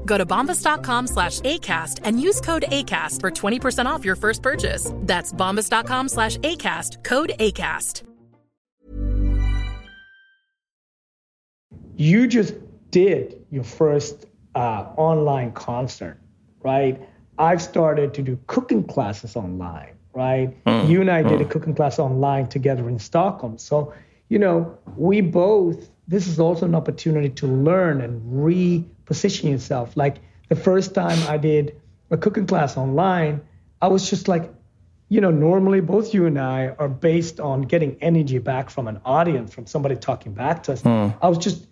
Go 0.11 0.17
to 0.17 0.25
bombas.com 0.25 1.07
slash 1.07 1.39
ACAST 1.39 2.01
and 2.03 2.21
use 2.21 2.41
code 2.41 2.65
ACAST 2.67 3.21
for 3.21 3.31
20% 3.31 3.85
off 3.85 4.03
your 4.03 4.17
first 4.17 4.43
purchase. 4.43 4.91
That's 5.03 5.31
bombas.com 5.31 6.09
slash 6.09 6.35
ACAST, 6.39 7.05
code 7.05 7.31
ACAST. 7.39 8.03
You 11.95 12.27
just 12.27 12.55
did 12.89 13.45
your 13.51 13.63
first 13.63 14.25
uh, 14.53 14.87
online 14.97 15.53
concert, 15.53 16.19
right? 16.61 17.01
I've 17.37 17.61
started 17.61 18.13
to 18.15 18.21
do 18.21 18.37
cooking 18.47 18.83
classes 18.83 19.37
online, 19.37 19.93
right? 20.11 20.61
Mm, 20.65 20.89
you 20.89 20.99
and 20.99 21.09
I 21.09 21.23
mm. 21.23 21.29
did 21.29 21.39
a 21.39 21.45
cooking 21.45 21.73
class 21.73 21.99
online 21.99 22.47
together 22.47 22.89
in 22.89 22.99
Stockholm. 22.99 23.57
So, 23.57 23.93
you 24.27 24.39
know, 24.39 24.77
we 24.97 25.21
both, 25.21 25.89
this 26.07 26.27
is 26.27 26.39
also 26.39 26.65
an 26.65 26.75
opportunity 26.75 27.29
to 27.29 27.47
learn 27.47 28.01
and 28.01 28.21
reposition 28.33 29.51
yourself. 29.51 29.95
Like 29.95 30.17
the 30.49 30.55
first 30.55 30.93
time 30.93 31.19
I 31.27 31.37
did 31.37 31.79
a 32.09 32.17
cooking 32.17 32.47
class 32.47 32.77
online, 32.77 33.41
I 33.81 33.87
was 33.87 34.09
just 34.09 34.27
like, 34.27 34.51
you 35.09 35.21
know, 35.21 35.31
normally 35.31 35.81
both 35.81 36.13
you 36.13 36.25
and 36.25 36.39
I 36.39 36.69
are 36.79 36.89
based 36.89 37.39
on 37.39 37.63
getting 37.63 37.97
energy 38.01 38.37
back 38.37 38.69
from 38.69 38.87
an 38.87 38.99
audience, 39.05 39.53
from 39.53 39.65
somebody 39.65 39.95
talking 39.95 40.33
back 40.33 40.63
to 40.63 40.73
us. 40.73 40.81
Mm. 40.81 41.17
I 41.21 41.29
was 41.29 41.37
just 41.37 41.67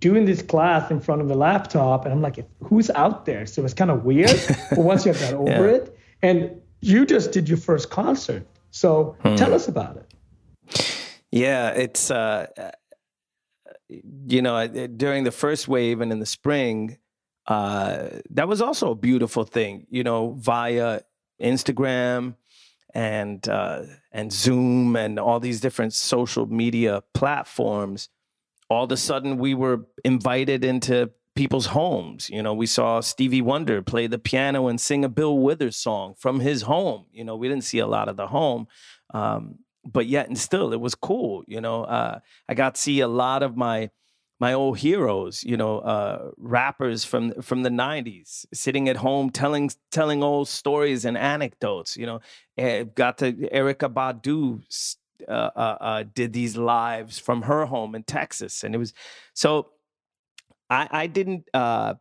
doing 0.00 0.24
this 0.24 0.42
class 0.42 0.90
in 0.90 0.98
front 0.98 1.20
of 1.20 1.28
the 1.28 1.34
laptop 1.34 2.04
and 2.04 2.12
i'm 2.12 2.22
like 2.22 2.44
who's 2.64 2.90
out 2.90 3.26
there 3.26 3.46
so 3.46 3.64
it's 3.64 3.74
kind 3.74 3.90
of 3.90 4.04
weird 4.04 4.30
but 4.70 4.78
once 4.78 5.04
you 5.04 5.12
have 5.12 5.20
got 5.20 5.34
over 5.34 5.68
yeah. 5.68 5.76
it 5.76 5.98
and 6.22 6.50
you 6.80 7.06
just 7.06 7.32
did 7.32 7.48
your 7.48 7.58
first 7.58 7.90
concert 7.90 8.46
so 8.70 9.16
hmm. 9.22 9.36
tell 9.36 9.54
us 9.54 9.68
about 9.68 9.96
it 9.96 11.06
yeah 11.30 11.70
it's 11.70 12.10
uh 12.10 12.46
you 14.26 14.42
know 14.42 14.66
during 14.68 15.24
the 15.24 15.30
first 15.30 15.68
wave 15.68 16.00
and 16.00 16.12
in 16.12 16.20
the 16.20 16.26
spring 16.26 16.98
uh 17.46 18.08
that 18.30 18.48
was 18.48 18.60
also 18.60 18.90
a 18.90 18.94
beautiful 18.94 19.44
thing 19.44 19.86
you 19.90 20.02
know 20.02 20.32
via 20.38 21.00
instagram 21.40 22.34
and 22.94 23.48
uh 23.48 23.82
and 24.12 24.32
zoom 24.32 24.96
and 24.96 25.18
all 25.18 25.40
these 25.40 25.60
different 25.60 25.92
social 25.92 26.46
media 26.46 27.02
platforms 27.14 28.08
all 28.68 28.84
of 28.84 28.92
a 28.92 28.96
sudden 28.96 29.38
we 29.38 29.54
were 29.54 29.86
invited 30.04 30.64
into 30.64 31.10
people's 31.34 31.66
homes. 31.66 32.28
You 32.28 32.42
know, 32.42 32.54
we 32.54 32.66
saw 32.66 33.00
Stevie 33.00 33.42
Wonder 33.42 33.82
play 33.82 34.06
the 34.06 34.18
piano 34.18 34.68
and 34.68 34.80
sing 34.80 35.04
a 35.04 35.08
Bill 35.08 35.38
Withers 35.38 35.76
song 35.76 36.14
from 36.18 36.40
his 36.40 36.62
home. 36.62 37.06
You 37.12 37.24
know, 37.24 37.36
we 37.36 37.48
didn't 37.48 37.64
see 37.64 37.78
a 37.78 37.86
lot 37.86 38.08
of 38.08 38.16
the 38.16 38.26
home. 38.26 38.66
Um, 39.14 39.60
but 39.84 40.06
yet 40.06 40.28
and 40.28 40.38
still 40.38 40.72
it 40.72 40.80
was 40.80 40.94
cool. 40.94 41.44
You 41.46 41.60
know, 41.60 41.84
uh, 41.84 42.20
I 42.48 42.54
got 42.54 42.74
to 42.74 42.80
see 42.80 43.00
a 43.00 43.08
lot 43.08 43.42
of 43.42 43.56
my 43.56 43.90
my 44.40 44.54
old 44.54 44.78
heroes, 44.78 45.44
you 45.44 45.58
know, 45.58 45.80
uh, 45.80 46.30
rappers 46.38 47.04
from 47.04 47.40
from 47.42 47.62
the 47.62 47.70
'90s, 47.70 48.46
sitting 48.54 48.88
at 48.88 48.96
home 48.96 49.30
telling 49.30 49.70
telling 49.90 50.22
old 50.22 50.48
stories 50.48 51.04
and 51.04 51.16
anecdotes. 51.16 51.96
You 51.96 52.06
know, 52.06 52.20
uh, 52.58 52.84
got 52.94 53.18
to 53.18 53.32
Erykah 53.32 53.92
Badu 53.92 54.62
uh, 55.28 55.30
uh, 55.30 55.76
uh, 55.80 56.04
did 56.14 56.32
these 56.32 56.56
lives 56.56 57.18
from 57.18 57.42
her 57.42 57.66
home 57.66 57.94
in 57.94 58.02
Texas, 58.02 58.64
and 58.64 58.74
it 58.74 58.78
was 58.78 58.94
so. 59.34 59.70
I, 60.70 60.88
I 60.90 61.06
didn't. 61.08 61.48
Uh, 61.52 61.94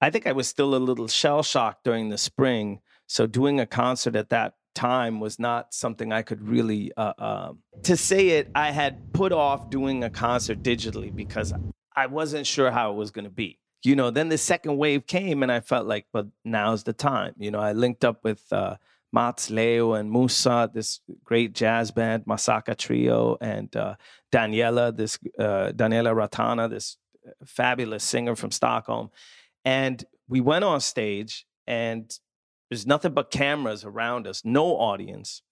I 0.00 0.10
think 0.10 0.26
I 0.26 0.32
was 0.32 0.46
still 0.46 0.74
a 0.74 0.76
little 0.76 1.08
shell 1.08 1.42
shocked 1.42 1.84
during 1.84 2.10
the 2.10 2.18
spring. 2.18 2.80
So 3.06 3.26
doing 3.26 3.60
a 3.60 3.66
concert 3.66 4.16
at 4.16 4.30
that 4.30 4.54
time 4.76 5.18
was 5.18 5.40
not 5.40 5.74
something 5.74 6.12
I 6.12 6.22
could 6.22 6.46
really. 6.46 6.92
Uh, 6.96 7.12
uh, 7.18 7.52
to 7.82 7.96
say 7.96 8.28
it, 8.28 8.50
I 8.54 8.70
had 8.70 9.12
put 9.12 9.32
off 9.32 9.70
doing 9.70 10.04
a 10.04 10.10
concert 10.10 10.62
digitally 10.62 11.14
because 11.14 11.52
I 11.96 12.06
wasn't 12.06 12.46
sure 12.46 12.70
how 12.70 12.92
it 12.92 12.94
was 12.94 13.10
going 13.10 13.24
to 13.24 13.30
be. 13.30 13.58
You 13.82 13.96
know, 13.96 14.10
then 14.10 14.28
the 14.28 14.38
second 14.38 14.76
wave 14.76 15.06
came, 15.06 15.42
and 15.42 15.50
I 15.50 15.60
felt 15.60 15.86
like, 15.86 16.06
but 16.12 16.26
now's 16.44 16.84
the 16.84 16.92
time. 16.92 17.34
You 17.38 17.50
know, 17.50 17.60
I 17.60 17.72
linked 17.72 18.04
up 18.04 18.22
with 18.22 18.42
uh, 18.52 18.76
Mats 19.12 19.50
Leo 19.50 19.94
and 19.94 20.10
Musa, 20.10 20.70
this 20.72 21.00
great 21.24 21.54
jazz 21.54 21.90
band, 21.90 22.24
Masaka 22.26 22.76
Trio, 22.76 23.36
and 23.40 23.74
uh, 23.74 23.94
Daniela, 24.32 24.94
this 24.96 25.18
uh, 25.38 25.72
Daniela 25.74 26.14
Ratana, 26.14 26.68
this 26.68 26.96
uh, 27.26 27.30
fabulous 27.44 28.04
singer 28.04 28.36
from 28.36 28.50
Stockholm. 28.50 29.10
And 29.64 30.04
we 30.28 30.40
went 30.40 30.64
on 30.64 30.80
stage, 30.80 31.46
and 31.66 32.18
there's 32.68 32.86
nothing 32.86 33.12
but 33.12 33.30
cameras 33.30 33.84
around 33.84 34.26
us, 34.26 34.42
no 34.44 34.76
audience. 34.76 35.42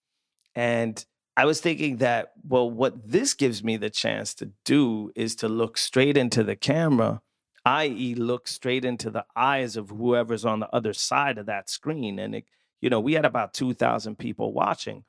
And 0.53 1.03
I 1.37 1.45
was 1.45 1.59
thinking 1.59 1.97
that, 1.97 2.31
well, 2.47 2.69
what 2.69 3.09
this 3.09 3.33
gives 3.33 3.63
me 3.63 3.77
the 3.77 3.89
chance 3.89 4.33
to 4.35 4.51
do 4.63 5.11
is 5.15 5.35
to 5.37 5.49
look 5.49 5.77
straight 5.77 6.15
into 6.17 6.43
the 6.43 6.55
camera, 6.55 7.21
i.e., 7.65 8.15
look 8.15 8.47
straight 8.47 8.85
into 8.85 9.09
the 9.09 9.25
eyes 9.35 9.75
of 9.75 9.89
whoever's 9.89 10.45
on 10.45 10.61
the 10.61 10.69
other 10.73 10.93
side 10.93 11.37
of 11.37 11.45
that 11.47 11.69
screen. 11.69 12.19
And 12.19 12.35
it, 12.35 12.45
you 12.79 12.89
know, 12.89 13.01
we 13.01 13.13
had 13.13 13.25
about 13.25 13.53
2,000 13.53 14.17
people 14.17 14.53
watching. 14.53 15.03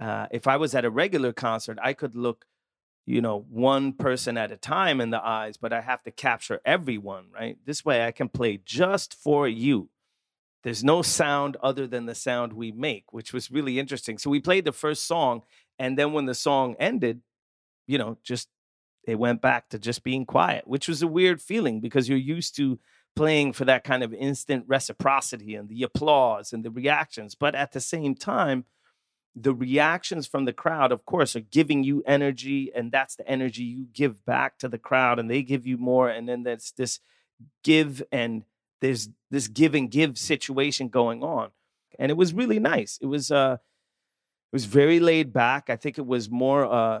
Uh, 0.00 0.26
if 0.30 0.46
I 0.46 0.56
was 0.56 0.74
at 0.74 0.84
a 0.84 0.90
regular 0.90 1.32
concert, 1.32 1.78
I 1.82 1.94
could 1.94 2.16
look, 2.16 2.44
you 3.06 3.22
know, 3.22 3.46
one 3.48 3.92
person 3.92 4.36
at 4.36 4.52
a 4.52 4.56
time 4.56 5.00
in 5.00 5.10
the 5.10 5.24
eyes, 5.24 5.56
but 5.56 5.72
I 5.72 5.80
have 5.80 6.02
to 6.02 6.10
capture 6.10 6.60
everyone, 6.64 7.26
right? 7.32 7.56
This 7.64 7.84
way 7.84 8.04
I 8.04 8.10
can 8.10 8.28
play 8.28 8.60
just 8.62 9.14
for 9.14 9.48
you. 9.48 9.88
There's 10.62 10.84
no 10.84 11.02
sound 11.02 11.56
other 11.62 11.86
than 11.86 12.06
the 12.06 12.14
sound 12.14 12.52
we 12.52 12.70
make, 12.70 13.12
which 13.12 13.32
was 13.32 13.50
really 13.50 13.78
interesting. 13.78 14.18
So 14.18 14.30
we 14.30 14.40
played 14.40 14.64
the 14.64 14.72
first 14.72 15.06
song, 15.06 15.42
and 15.78 15.98
then 15.98 16.12
when 16.12 16.26
the 16.26 16.34
song 16.34 16.76
ended, 16.78 17.20
you 17.86 17.98
know, 17.98 18.18
just 18.22 18.48
it 19.04 19.18
went 19.18 19.42
back 19.42 19.68
to 19.70 19.78
just 19.78 20.04
being 20.04 20.24
quiet, 20.24 20.66
which 20.66 20.86
was 20.86 21.02
a 21.02 21.08
weird 21.08 21.42
feeling 21.42 21.80
because 21.80 22.08
you're 22.08 22.18
used 22.18 22.54
to 22.56 22.78
playing 23.16 23.52
for 23.52 23.64
that 23.64 23.84
kind 23.84 24.02
of 24.02 24.14
instant 24.14 24.64
reciprocity 24.68 25.54
and 25.54 25.68
the 25.68 25.82
applause 25.82 26.52
and 26.52 26.64
the 26.64 26.70
reactions. 26.70 27.34
But 27.34 27.54
at 27.54 27.72
the 27.72 27.80
same 27.80 28.14
time, 28.14 28.64
the 29.34 29.54
reactions 29.54 30.26
from 30.26 30.44
the 30.44 30.52
crowd, 30.52 30.92
of 30.92 31.04
course, 31.04 31.34
are 31.34 31.40
giving 31.40 31.82
you 31.82 32.02
energy, 32.06 32.70
and 32.74 32.92
that's 32.92 33.16
the 33.16 33.28
energy 33.28 33.62
you 33.62 33.86
give 33.92 34.24
back 34.24 34.58
to 34.58 34.68
the 34.68 34.78
crowd, 34.78 35.18
and 35.18 35.30
they 35.30 35.42
give 35.42 35.66
you 35.66 35.78
more. 35.78 36.08
And 36.08 36.28
then 36.28 36.42
there's 36.42 36.72
this 36.76 37.00
give 37.64 38.02
and 38.12 38.44
there's 38.82 39.08
this 39.30 39.48
give 39.48 39.74
and 39.74 39.90
give 39.90 40.18
situation 40.18 40.88
going 40.88 41.22
on. 41.22 41.50
And 41.98 42.10
it 42.10 42.16
was 42.16 42.34
really 42.34 42.58
nice. 42.58 42.98
It 43.00 43.06
was 43.06 43.30
uh 43.30 43.56
it 44.52 44.54
was 44.54 44.66
very 44.66 45.00
laid 45.00 45.32
back. 45.32 45.70
I 45.70 45.76
think 45.76 45.96
it 45.96 46.06
was 46.06 46.28
more 46.28 46.66
uh 46.66 47.00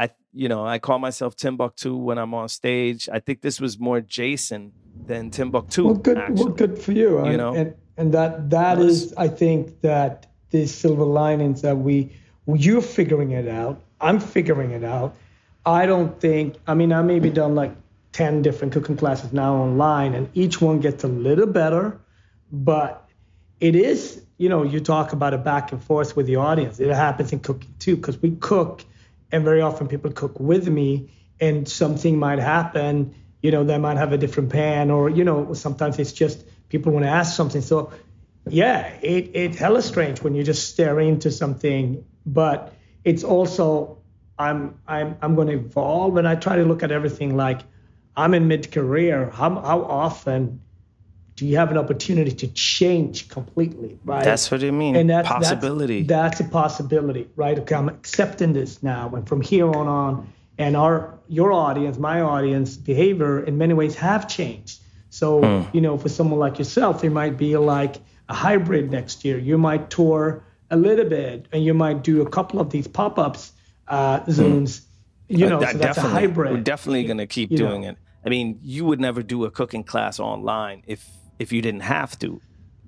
I 0.00 0.10
you 0.32 0.48
know, 0.48 0.66
I 0.66 0.78
call 0.80 0.98
myself 0.98 1.36
Timbuktu 1.36 1.96
when 1.96 2.18
I'm 2.18 2.34
on 2.34 2.48
stage. 2.48 3.08
I 3.12 3.20
think 3.20 3.42
this 3.42 3.60
was 3.60 3.78
more 3.78 4.00
Jason 4.00 4.72
than 5.06 5.30
Timbuktu. 5.30 5.84
Well, 5.84 5.94
good. 5.94 6.18
Actually. 6.18 6.44
Well, 6.44 6.54
good 6.54 6.78
for 6.78 6.92
you. 6.92 7.24
You 7.30 7.36
know, 7.36 7.54
and 7.54 7.74
and 7.96 8.12
that 8.14 8.50
that 8.50 8.78
was, 8.78 9.04
is, 9.04 9.14
I 9.14 9.28
think, 9.28 9.82
that 9.82 10.26
the 10.50 10.66
silver 10.66 11.04
linings 11.04 11.60
that 11.62 11.76
we 11.76 12.10
you're 12.46 12.82
figuring 12.82 13.32
it 13.32 13.46
out. 13.46 13.80
I'm 14.00 14.18
figuring 14.18 14.70
it 14.70 14.82
out. 14.82 15.14
I 15.66 15.84
don't 15.84 16.18
think. 16.18 16.56
I 16.66 16.72
mean, 16.74 16.92
I 16.92 17.02
maybe 17.02 17.28
done 17.28 17.54
like 17.54 17.72
ten 18.12 18.42
different 18.42 18.72
cooking 18.72 18.96
classes 18.96 19.32
now 19.32 19.54
online, 19.56 20.14
and 20.14 20.28
each 20.34 20.60
one 20.60 20.80
gets 20.80 21.04
a 21.04 21.08
little 21.08 21.46
better, 21.46 22.00
but 22.50 23.08
it 23.60 23.74
is. 23.76 24.22
You 24.38 24.48
know, 24.48 24.62
you 24.62 24.80
talk 24.80 25.12
about 25.12 25.34
a 25.34 25.38
back 25.38 25.72
and 25.72 25.84
forth 25.84 26.16
with 26.16 26.26
the 26.26 26.36
audience. 26.36 26.80
It 26.80 26.88
happens 26.88 27.32
in 27.32 27.40
cooking 27.40 27.74
too, 27.78 27.96
because 27.96 28.20
we 28.20 28.36
cook, 28.36 28.84
and 29.30 29.44
very 29.44 29.60
often 29.60 29.86
people 29.86 30.12
cook 30.12 30.40
with 30.40 30.66
me, 30.66 31.10
and 31.40 31.68
something 31.68 32.18
might 32.18 32.38
happen 32.38 33.14
you 33.42 33.50
know, 33.50 33.64
they 33.64 33.78
might 33.78 33.96
have 33.96 34.12
a 34.12 34.18
different 34.18 34.50
pan 34.50 34.90
or, 34.90 35.08
you 35.08 35.24
know, 35.24 35.52
sometimes 35.54 35.98
it's 35.98 36.12
just 36.12 36.44
people 36.68 36.92
want 36.92 37.04
to 37.04 37.10
ask 37.10 37.34
something. 37.34 37.62
So 37.62 37.92
yeah, 38.48 38.86
it, 39.00 39.30
it's 39.34 39.58
hella 39.58 39.82
strange 39.82 40.22
when 40.22 40.34
you 40.34 40.42
just 40.42 40.68
stare 40.68 41.00
into 41.00 41.30
something, 41.30 42.04
but 42.26 42.74
it's 43.04 43.24
also, 43.24 43.98
I'm, 44.38 44.78
I'm, 44.86 45.16
I'm 45.22 45.34
going 45.34 45.48
to 45.48 45.54
evolve 45.54 46.16
and 46.16 46.28
I 46.28 46.34
try 46.34 46.56
to 46.56 46.64
look 46.64 46.82
at 46.82 46.92
everything 46.92 47.36
like 47.36 47.60
I'm 48.20 48.32
in 48.34 48.44
mid 48.52 48.70
career. 48.76 49.30
How, 49.40 49.50
how 49.70 49.80
often 50.04 50.60
do 51.36 51.46
you 51.46 51.56
have 51.56 51.70
an 51.70 51.78
opportunity 51.84 52.32
to 52.42 52.46
change 52.48 53.28
completely, 53.36 53.98
right? 54.04 54.24
That's 54.30 54.50
what 54.50 54.62
I 54.62 54.70
mean. 54.82 54.94
And 54.96 55.08
that's, 55.08 55.26
possibility. 55.28 56.02
That's, 56.02 56.38
that's 56.38 56.48
a 56.48 56.52
possibility, 56.52 57.24
right? 57.36 57.58
Okay, 57.60 57.74
I'm 57.74 57.88
accepting 57.88 58.52
this 58.52 58.82
now, 58.82 59.04
and 59.14 59.22
from 59.30 59.40
here 59.40 59.68
on 59.80 59.86
on, 59.88 60.12
and 60.58 60.76
our 60.76 60.98
your 61.28 61.50
audience, 61.52 61.96
my 61.98 62.20
audience 62.20 62.76
behavior 62.76 63.34
in 63.48 63.56
many 63.56 63.74
ways 63.80 63.94
have 63.96 64.22
changed. 64.28 64.76
So 65.20 65.26
Hmm. 65.42 65.62
you 65.76 65.80
know, 65.80 65.96
for 66.02 66.08
someone 66.18 66.40
like 66.46 66.58
yourself, 66.62 67.02
it 67.04 67.10
might 67.10 67.36
be 67.46 67.56
like 67.56 67.96
a 68.28 68.34
hybrid 68.34 68.90
next 68.90 69.24
year. 69.24 69.38
You 69.38 69.56
might 69.58 69.88
tour 69.90 70.44
a 70.70 70.76
little 70.76 71.08
bit, 71.08 71.46
and 71.52 71.64
you 71.64 71.74
might 71.74 72.02
do 72.10 72.14
a 72.26 72.28
couple 72.36 72.60
of 72.60 72.68
these 72.70 72.86
pop-ups 72.86 73.52
uh, 73.88 74.20
zones. 74.30 74.82
You 75.28 75.48
know, 75.48 75.58
Uh, 75.60 75.72
so 75.72 75.78
that's 75.78 75.98
a 75.98 76.02
hybrid. 76.18 76.52
We're 76.52 76.60
definitely 76.74 77.04
going 77.04 77.18
to 77.18 77.26
keep 77.26 77.50
You 77.50 77.58
know. 77.58 77.68
doing 77.68 77.82
it. 77.90 77.96
I 78.24 78.28
mean, 78.28 78.58
you 78.62 78.84
would 78.84 79.00
never 79.00 79.22
do 79.22 79.44
a 79.44 79.50
cooking 79.50 79.84
class 79.84 80.20
online 80.20 80.82
if 80.86 81.08
if 81.38 81.52
you 81.52 81.62
didn't 81.62 81.80
have 81.80 82.18
to. 82.20 82.40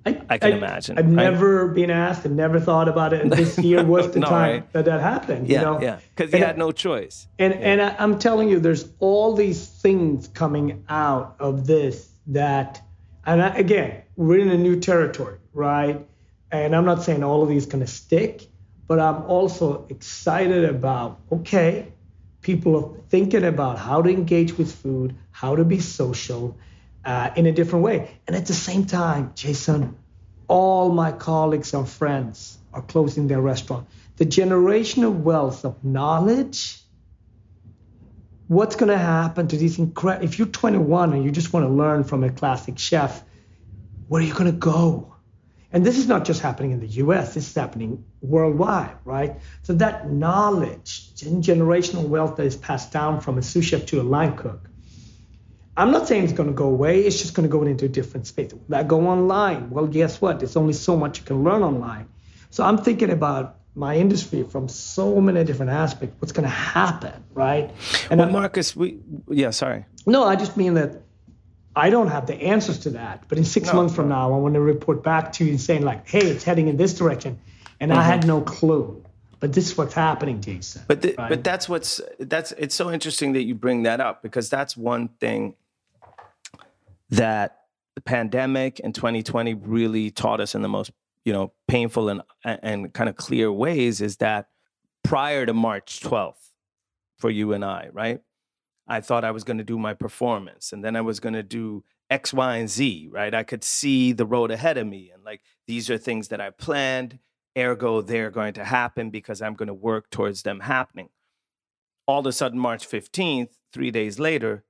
I 0.05 0.37
can 0.37 0.51
imagine, 0.51 0.97
I've 0.97 1.05
right? 1.05 1.31
never 1.31 1.69
been 1.69 1.89
asked 1.89 2.25
and 2.25 2.35
never 2.35 2.59
thought 2.59 2.89
about 2.89 3.13
it. 3.13 3.21
And 3.21 3.31
this 3.31 3.57
year 3.69 3.85
was 3.85 4.11
the 4.11 4.19
No, 4.19 4.27
time 4.27 4.51
right? 4.51 4.73
that 4.73 4.83
that 4.85 4.99
happened. 4.99 5.47
Yeah, 5.47 5.59
you 5.59 5.65
know? 5.65 5.81
yeah. 5.81 5.99
Because 6.13 6.33
you 6.33 6.39
had 6.39 6.57
no 6.57 6.71
choice. 6.73 7.27
And 7.39 7.53
and 7.53 7.81
I, 7.81 7.95
I'm 7.97 8.19
telling 8.19 8.49
you, 8.49 8.59
there's 8.59 8.89
all 8.99 9.33
these 9.33 9.65
things 9.65 10.27
coming 10.27 10.83
out 10.89 11.37
of 11.39 11.67
this 11.67 12.09
that, 12.27 12.81
and 13.25 13.41
I, 13.41 13.55
again, 13.55 14.01
we're 14.17 14.39
in 14.39 14.49
a 14.49 14.57
new 14.57 14.77
territory, 14.79 15.37
right? 15.53 16.05
And 16.51 16.75
I'm 16.75 16.85
not 16.85 17.01
saying 17.01 17.23
all 17.23 17.41
of 17.41 17.47
these 17.47 17.65
gonna 17.65 17.87
stick, 17.87 18.47
but 18.87 18.99
I'm 18.99 19.23
also 19.23 19.85
excited 19.89 20.65
about 20.65 21.21
okay, 21.31 21.92
people 22.43 22.75
are 22.75 23.01
thinking 23.09 23.43
about 23.43 23.79
how 23.79 24.01
to 24.01 24.09
engage 24.09 24.57
with 24.57 24.71
food, 24.71 25.15
how 25.31 25.55
to 25.55 25.65
be 25.65 25.79
social, 25.79 26.55
uh, 27.03 27.31
in 27.35 27.45
a 27.45 27.51
different 27.51 27.83
way. 27.83 28.19
And 28.27 28.35
at 28.35 28.45
the 28.45 28.53
same 28.53 28.85
time, 28.85 29.31
Jason, 29.35 29.97
all 30.47 30.89
my 30.89 31.11
colleagues 31.11 31.73
and 31.73 31.89
friends 31.89 32.57
are 32.71 32.81
closing 32.81 33.27
their 33.27 33.41
restaurant. 33.41 33.87
The 34.17 34.25
generational 34.25 35.13
wealth 35.13 35.65
of 35.65 35.83
knowledge 35.83 36.79
what's 38.47 38.75
going 38.75 38.89
to 38.89 38.97
happen 38.97 39.47
to 39.47 39.57
these 39.57 39.79
incredible 39.79 40.25
if 40.25 40.37
you're 40.37 40.47
21 40.47 41.13
and 41.13 41.23
you 41.23 41.31
just 41.31 41.53
want 41.53 41.65
to 41.65 41.71
learn 41.71 42.03
from 42.03 42.23
a 42.23 42.29
classic 42.29 42.77
chef 42.77 43.23
where 44.07 44.21
are 44.21 44.25
you 44.25 44.33
going 44.33 44.45
to 44.45 44.51
go 44.51 45.12
and 45.73 45.83
this 45.85 45.97
is 45.97 46.07
not 46.07 46.23
just 46.23 46.39
happening 46.41 46.71
in 46.71 46.79
the 46.79 46.87
us 46.87 47.33
this 47.33 47.49
is 47.49 47.55
happening 47.55 48.05
worldwide 48.21 48.95
right? 49.03 49.35
So 49.63 49.73
that 49.73 50.09
knowledge 50.09 51.09
and 51.25 51.43
generational 51.43 52.07
wealth 52.07 52.37
that 52.37 52.45
is 52.45 52.55
passed 52.55 52.91
down 52.91 53.19
from 53.19 53.37
a 53.37 53.41
sous 53.41 53.65
chef 53.65 53.85
to 53.87 53.99
a 53.99 54.03
line 54.03 54.37
cook 54.37 54.69
i'm 55.75 55.91
not 55.91 56.07
saying 56.07 56.23
it's 56.23 56.33
going 56.33 56.49
to 56.49 56.53
go 56.53 56.69
away 56.69 57.01
it's 57.01 57.19
just 57.19 57.33
going 57.33 57.49
to 57.49 57.51
go 57.51 57.63
into 57.63 57.85
a 57.85 57.89
different 57.89 58.27
space. 58.27 58.53
Will 58.53 58.61
that 58.69 58.87
go 58.87 59.07
online? 59.07 59.69
Well 59.71 59.87
guess 59.87 60.21
what? 60.21 60.39
There's 60.39 60.55
only 60.55 60.73
so 60.73 60.95
much 60.95 61.19
you 61.19 61.25
can 61.25 61.43
learn 61.43 61.63
online. 61.63 62.07
So 62.51 62.63
i'm 62.63 62.77
thinking 62.77 63.09
about 63.09 63.57
my 63.75 63.97
industry 63.97 64.43
from 64.43 64.67
so 64.67 65.19
many 65.19 65.43
different 65.43 65.71
aspects 65.71 66.15
what's 66.19 66.31
going 66.31 66.43
to 66.43 66.57
happen 66.79 67.23
right? 67.33 67.71
And 68.11 68.19
well, 68.19 68.29
Marcus, 68.29 68.75
we 68.75 68.99
yeah, 69.29 69.49
sorry. 69.49 69.85
no, 70.05 70.23
I 70.23 70.35
just 70.35 70.55
mean 70.57 70.75
that 70.75 71.01
I 71.75 71.89
don't 71.89 72.07
have 72.07 72.27
the 72.27 72.35
answers 72.35 72.79
to 72.79 72.91
that. 72.91 73.25
But 73.27 73.37
in 73.37 73.43
six 73.43 73.67
No, 73.67 73.73
months 73.73 73.95
from 73.95 74.09
now, 74.09 74.33
I 74.33 74.37
want 74.37 74.53
to 74.53 74.61
report 74.61 75.03
back 75.03 75.33
to 75.33 75.45
you 75.45 75.57
saying 75.57 75.83
like, 75.83 76.07
"Hey, 76.07 76.19
it's 76.19 76.43
heading 76.43 76.67
in 76.67 76.77
this 76.77 76.93
direction," 76.93 77.39
and 77.79 77.91
I 77.93 78.03
had 78.03 78.21
mm-hmm. 78.21 78.29
no 78.29 78.41
clue. 78.41 79.03
But 79.39 79.53
this 79.53 79.71
is 79.71 79.77
what's 79.77 79.93
happening, 79.93 80.39
Jason. 80.39 80.83
But 80.87 81.01
the, 81.01 81.15
right? 81.17 81.29
but 81.29 81.43
that's 81.43 81.67
what's 81.67 81.99
that's 82.19 82.53
it's 82.53 82.75
so 82.75 82.91
interesting 82.91 83.33
that 83.33 83.43
you 83.43 83.55
bring 83.55 83.83
that 83.83 83.99
up 83.99 84.21
because 84.21 84.49
that's 84.49 84.77
one 84.77 85.09
thing 85.19 85.55
that 87.09 87.63
the 87.95 88.01
pandemic 88.01 88.79
in 88.79 88.93
2020 88.93 89.53
really 89.55 90.11
taught 90.11 90.39
us 90.39 90.55
in 90.55 90.61
the 90.61 90.69
most 90.69 90.91
you 91.25 91.33
know 91.33 91.51
painful 91.67 92.09
and 92.09 92.21
and 92.43 92.93
kind 92.93 93.09
of 93.09 93.15
clear 93.15 93.51
ways 93.51 93.99
is 93.99 94.17
that 94.17 94.47
prior 95.03 95.45
to 95.45 95.53
March 95.53 95.99
12th 96.01 96.35
for 97.17 97.29
you 97.29 97.53
and 97.53 97.63
I, 97.63 97.89
right? 97.91 98.21
I 98.87 99.01
thought 99.01 99.23
I 99.23 99.31
was 99.31 99.43
going 99.43 99.57
to 99.57 99.63
do 99.63 99.77
my 99.77 99.93
performance 99.93 100.73
and 100.73 100.83
then 100.83 100.95
I 100.95 101.01
was 101.01 101.19
going 101.19 101.33
to 101.33 101.43
do 101.43 101.83
X, 102.09 102.33
Y, 102.33 102.57
and 102.57 102.69
Z, 102.69 103.09
right? 103.11 103.33
I 103.33 103.43
could 103.43 103.63
see 103.63 104.11
the 104.11 104.25
road 104.25 104.51
ahead 104.51 104.77
of 104.77 104.87
me 104.87 105.11
and 105.13 105.23
like 105.23 105.41
these 105.67 105.89
are 105.89 105.97
things 105.97 106.27
that 106.29 106.41
I 106.41 106.49
planned, 106.49 107.19
ergo 107.57 108.01
they're 108.01 108.31
going 108.31 108.53
to 108.53 108.63
happen 108.63 109.09
because 109.09 109.41
I'm 109.41 109.53
going 109.53 109.67
to 109.67 109.73
work 109.73 110.09
towards 110.09 110.43
them 110.43 110.61
happening. 110.61 111.09
All 112.05 112.19
of 112.19 112.25
a 112.25 112.33
sudden, 112.33 112.59
March 112.59 112.87
15th, 112.87 113.51
three 113.71 113.89
days 113.89 114.19
later, 114.19 114.65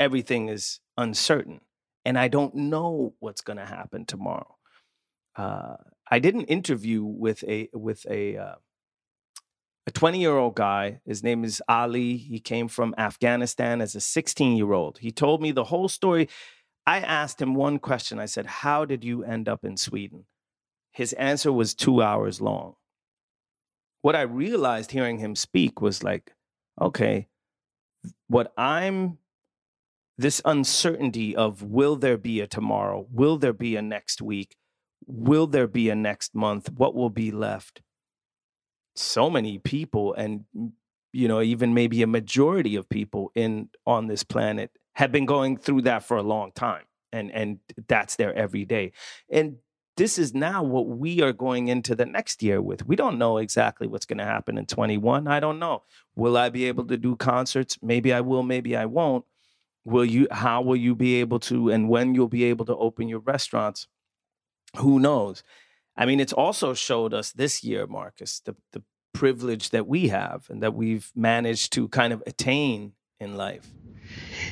everything 0.00 0.48
is 0.48 0.80
uncertain 0.96 1.60
and 2.04 2.18
I 2.18 2.28
don't 2.28 2.54
know 2.54 3.14
what's 3.20 3.40
going 3.40 3.56
to 3.56 3.66
happen 3.66 4.04
tomorrow. 4.04 4.56
Uh, 5.36 5.76
I 6.10 6.18
did 6.18 6.34
an 6.34 6.44
interview 6.44 7.02
with 7.02 7.42
a 7.44 7.68
with 7.72 8.06
a 8.08 8.36
uh, 8.36 8.54
a 9.86 9.90
20 9.90 10.18
year 10.18 10.36
old 10.36 10.54
guy. 10.54 11.00
His 11.06 11.22
name 11.22 11.44
is 11.44 11.62
Ali. 11.68 12.16
He 12.16 12.40
came 12.40 12.68
from 12.68 12.94
Afghanistan 12.96 13.80
as 13.80 13.94
a 13.94 14.00
16 14.00 14.56
year 14.56 14.72
old. 14.72 14.98
He 14.98 15.10
told 15.10 15.42
me 15.42 15.52
the 15.52 15.64
whole 15.64 15.88
story. 15.88 16.28
I 16.86 16.98
asked 17.00 17.40
him 17.40 17.54
one 17.54 17.78
question. 17.78 18.18
I 18.18 18.26
said, 18.26 18.46
How 18.46 18.84
did 18.84 19.04
you 19.04 19.24
end 19.24 19.48
up 19.48 19.64
in 19.64 19.76
Sweden? 19.76 20.24
His 20.92 21.12
answer 21.14 21.52
was 21.52 21.74
two 21.74 22.02
hours 22.02 22.40
long. 22.40 22.76
What 24.02 24.14
I 24.14 24.22
realized 24.22 24.90
hearing 24.90 25.18
him 25.18 25.34
speak 25.34 25.80
was 25.80 26.04
like, 26.04 26.32
okay, 26.80 27.28
what 28.28 28.52
I'm, 28.56 29.18
this 30.18 30.40
uncertainty 30.44 31.34
of 31.34 31.62
will 31.62 31.96
there 31.96 32.18
be 32.18 32.40
a 32.40 32.46
tomorrow? 32.46 33.06
Will 33.10 33.38
there 33.38 33.52
be 33.52 33.76
a 33.76 33.82
next 33.82 34.22
week? 34.22 34.56
Will 35.06 35.46
there 35.46 35.66
be 35.66 35.90
a 35.90 35.94
next 35.94 36.34
month? 36.34 36.70
What 36.70 36.94
will 36.94 37.10
be 37.10 37.30
left? 37.30 37.80
So 38.96 39.28
many 39.28 39.58
people 39.58 40.14
and 40.14 40.44
mm, 40.56 40.70
you 41.12 41.28
know 41.28 41.40
even 41.40 41.74
maybe 41.74 42.02
a 42.02 42.06
majority 42.06 42.76
of 42.76 42.88
people 42.88 43.30
in 43.34 43.68
on 43.86 44.06
this 44.06 44.24
planet 44.24 44.70
have 44.94 45.10
been 45.12 45.26
going 45.26 45.56
through 45.56 45.82
that 45.82 46.02
for 46.04 46.16
a 46.16 46.22
long 46.22 46.52
time 46.52 46.84
and 47.14 47.30
and 47.30 47.58
that's 47.88 48.16
their 48.16 48.34
everyday. 48.34 48.92
And 49.30 49.56
this 49.96 50.18
is 50.18 50.34
now 50.34 50.64
what 50.64 50.88
we 50.88 51.22
are 51.22 51.32
going 51.32 51.68
into 51.68 51.94
the 51.94 52.04
next 52.04 52.42
year 52.42 52.60
with. 52.60 52.84
We 52.84 52.96
don't 52.96 53.16
know 53.16 53.38
exactly 53.38 53.86
what's 53.86 54.06
going 54.06 54.18
to 54.18 54.24
happen 54.24 54.58
in 54.58 54.66
21 54.66 55.28
i 55.28 55.38
don't 55.40 55.60
know. 55.60 55.84
Will 56.16 56.36
i 56.36 56.48
be 56.50 56.64
able 56.64 56.84
to 56.86 56.96
do 56.96 57.16
concerts? 57.16 57.78
Maybe 57.80 58.12
i 58.12 58.20
will 58.20 58.42
maybe 58.42 58.76
i 58.76 58.84
won't. 58.84 59.24
Will 59.84 60.04
you 60.04 60.26
how 60.30 60.62
will 60.62 60.76
you 60.76 60.94
be 60.94 61.20
able 61.20 61.38
to 61.40 61.70
and 61.70 61.88
when 61.88 62.14
you'll 62.14 62.28
be 62.28 62.44
able 62.44 62.66
to 62.66 62.76
open 62.76 63.08
your 63.08 63.20
restaurants? 63.20 63.86
Who 64.78 64.98
knows 64.98 65.44
I 65.96 66.06
mean, 66.06 66.20
it's 66.20 66.32
also 66.32 66.74
showed 66.74 67.14
us 67.14 67.32
this 67.32 67.62
year, 67.62 67.86
Marcus, 67.86 68.40
the, 68.40 68.56
the 68.72 68.82
privilege 69.12 69.70
that 69.70 69.86
we 69.86 70.08
have 70.08 70.46
and 70.50 70.62
that 70.62 70.74
we've 70.74 71.10
managed 71.14 71.72
to 71.74 71.88
kind 71.88 72.12
of 72.12 72.22
attain 72.26 72.92
in 73.20 73.36
life. 73.36 73.68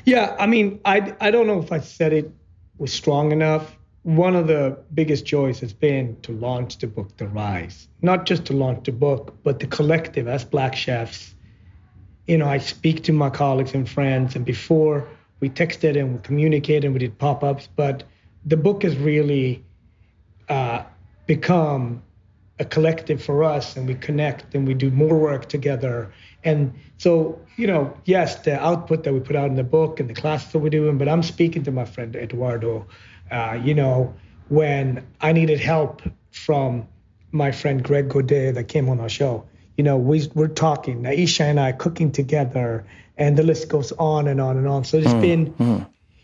Yeah, 0.05 0.37
I 0.39 0.47
mean, 0.47 0.81
I 0.85 1.15
I 1.21 1.31
don't 1.31 1.47
know 1.47 1.61
if 1.61 1.73
I 1.73 1.81
said 1.81 2.13
it 2.13 2.31
was 2.79 2.93
strong 2.93 3.33
enough. 3.33 3.77
One 4.03 4.35
of 4.35 4.47
the 4.47 4.79
biggest 4.95 5.25
joys 5.27 5.61
has 5.61 5.73
been 5.73 6.17
to 6.23 6.33
launch 6.33 6.79
the 6.79 6.87
book, 6.87 7.17
The 7.19 7.29
Rise. 7.29 7.89
Not 8.01 8.27
just 8.27 8.45
to 8.47 8.53
launch 8.53 8.87
the 8.87 8.93
book, 8.93 9.37
but 9.45 9.61
the 9.61 9.67
collective 9.67 10.27
as 10.27 10.45
Black 10.45 10.75
Chefs. 10.75 11.35
You 12.27 12.39
know, 12.39 12.49
I 12.49 12.59
speak 12.59 13.05
to 13.05 13.13
my 13.13 13.31
colleagues 13.31 13.75
and 13.75 13.89
friends, 13.89 14.35
and 14.35 14.45
before 14.45 15.07
we 15.41 15.51
texted 15.51 15.99
and 15.99 16.15
we 16.15 16.21
communicated 16.21 16.85
and 16.85 16.95
we 16.95 17.01
did 17.01 17.19
pop 17.19 17.45
ups, 17.45 17.69
but 17.77 18.05
the 18.47 18.57
book 18.57 18.85
is 18.85 18.97
really 18.97 19.65
uh, 20.49 20.83
become 21.27 22.03
a 22.59 22.65
collective 22.65 23.23
for 23.23 23.43
us 23.43 23.77
and 23.77 23.89
we 23.89 23.95
connect 23.95 24.55
and 24.55 24.67
we 24.67 24.75
do 24.75 24.91
more 24.91 25.19
work 25.19 25.49
together. 25.49 26.13
And 26.45 26.73
so, 26.99 27.41
you 27.57 27.67
know, 27.67 27.97
yes, 28.05 28.37
the 28.37 28.61
output 28.61 29.05
that 29.05 29.13
we 29.13 29.21
put 29.21 29.37
out 29.37 29.49
in 29.49 29.57
the 29.57 29.65
book 29.65 30.01
and 30.01 30.09
the 30.09 30.15
classes 30.15 30.53
that 30.53 30.59
we're 30.59 30.71
doing, 30.71 30.99
but 30.99 31.09
I'm 31.09 31.23
speaking 31.23 31.63
to 31.65 31.73
my 31.73 31.85
friend 31.85 32.15
Eduardo, 32.15 32.87
uh, 33.31 33.59
you 33.63 33.75
know, 33.75 34.15
when 34.49 35.07
I 35.21 35.33
needed 35.33 35.61
help 35.61 36.03
from 36.31 36.87
my 37.33 37.51
friend 37.51 37.83
Greg 37.83 38.09
Gourdet 38.09 38.55
that 38.55 38.65
came 38.65 38.89
on 38.89 39.01
our 39.01 39.09
show. 39.09 39.45
You 39.77 39.85
know, 39.85 39.97
we, 39.97 40.29
we're 40.35 40.49
talking, 40.49 41.03
Naisha 41.03 41.41
and 41.41 41.59
I 41.59 41.73
cooking 41.73 42.13
together, 42.13 42.85
and 43.17 43.39
the 43.39 43.43
list 43.43 43.69
goes 43.69 43.91
on 43.93 44.29
and 44.29 44.41
on 44.41 44.59
and 44.59 44.69
on. 44.69 44.85
So 44.85 44.99
it's 44.99 45.15
been, 45.15 45.55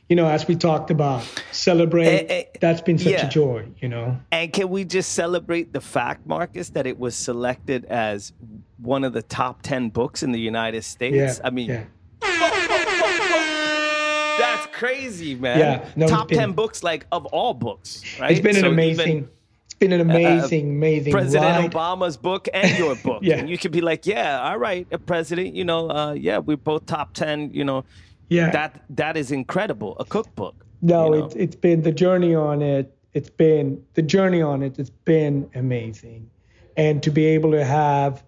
you 0.08 0.16
know, 0.16 0.26
as 0.26 0.48
we 0.48 0.56
talked 0.56 0.90
about, 0.90 1.22
celebrate, 1.52 2.06
Eh, 2.06 2.26
eh, 2.28 2.44
that's 2.60 2.80
been 2.80 2.98
such 2.98 3.12
yeah. 3.12 3.26
a 3.26 3.28
joy, 3.28 3.66
you 3.80 3.88
know. 3.88 4.18
And 4.32 4.52
can 4.52 4.70
we 4.70 4.84
just 4.84 5.12
celebrate 5.12 5.72
the 5.72 5.80
fact, 5.82 6.26
Marcus, 6.26 6.70
that 6.70 6.86
it 6.86 6.98
was 6.98 7.14
selected 7.14 7.84
as 7.86 8.32
one 8.78 9.04
of 9.04 9.12
the 9.12 9.22
top 9.22 9.60
10 9.62 9.90
books 9.90 10.22
in 10.22 10.32
the 10.32 10.40
United 10.40 10.82
States? 10.82 11.38
Yeah. 11.40 11.46
I 11.46 11.50
mean, 11.50 11.68
yeah. 11.68 11.84
that's 14.38 14.66
crazy, 14.68 15.34
man. 15.34 15.58
Yeah, 15.58 15.88
no, 15.96 16.06
top 16.06 16.28
been- 16.28 16.38
10 16.38 16.52
books, 16.52 16.82
like 16.82 17.06
of 17.12 17.26
all 17.26 17.54
books, 17.54 18.02
right? 18.20 18.30
It's 18.30 18.40
been 18.40 18.56
an 18.56 18.64
amazing, 18.64 19.08
even, 19.08 19.28
it's 19.66 19.74
been 19.74 19.92
an 19.92 20.00
uh, 20.00 20.04
amazing, 20.14 20.68
amazing 20.70 21.12
President 21.12 21.44
ride. 21.44 21.70
Obama's 21.70 22.16
book 22.16 22.48
and 22.54 22.78
your 22.78 22.94
book. 23.04 23.20
Yeah. 23.22 23.36
And 23.38 23.50
you 23.50 23.58
could 23.58 23.72
be 23.72 23.80
like, 23.80 24.06
yeah, 24.06 24.40
all 24.40 24.58
right, 24.58 24.86
uh, 24.92 24.98
President, 24.98 25.54
you 25.54 25.64
know, 25.64 25.90
uh, 25.90 26.12
yeah, 26.12 26.38
we're 26.38 26.56
both 26.56 26.86
top 26.86 27.14
10, 27.14 27.50
you 27.52 27.64
know, 27.64 27.84
Yeah. 28.28 28.50
That 28.50 28.82
that 28.90 29.16
is 29.16 29.30
incredible. 29.30 29.96
A 29.98 30.04
cookbook. 30.04 30.66
No, 30.80 31.14
you 31.14 31.20
know? 31.20 31.26
it's 31.26 31.34
it's 31.34 31.56
been 31.56 31.82
the 31.82 31.92
journey 31.92 32.34
on 32.34 32.62
it. 32.62 32.94
It's 33.14 33.30
been 33.30 33.84
the 33.94 34.02
journey 34.02 34.42
on 34.42 34.62
it. 34.62 34.78
It's 34.78 34.90
been 34.90 35.50
amazing, 35.54 36.30
and 36.76 37.02
to 37.02 37.10
be 37.10 37.26
able 37.26 37.52
to 37.52 37.64
have, 37.64 38.22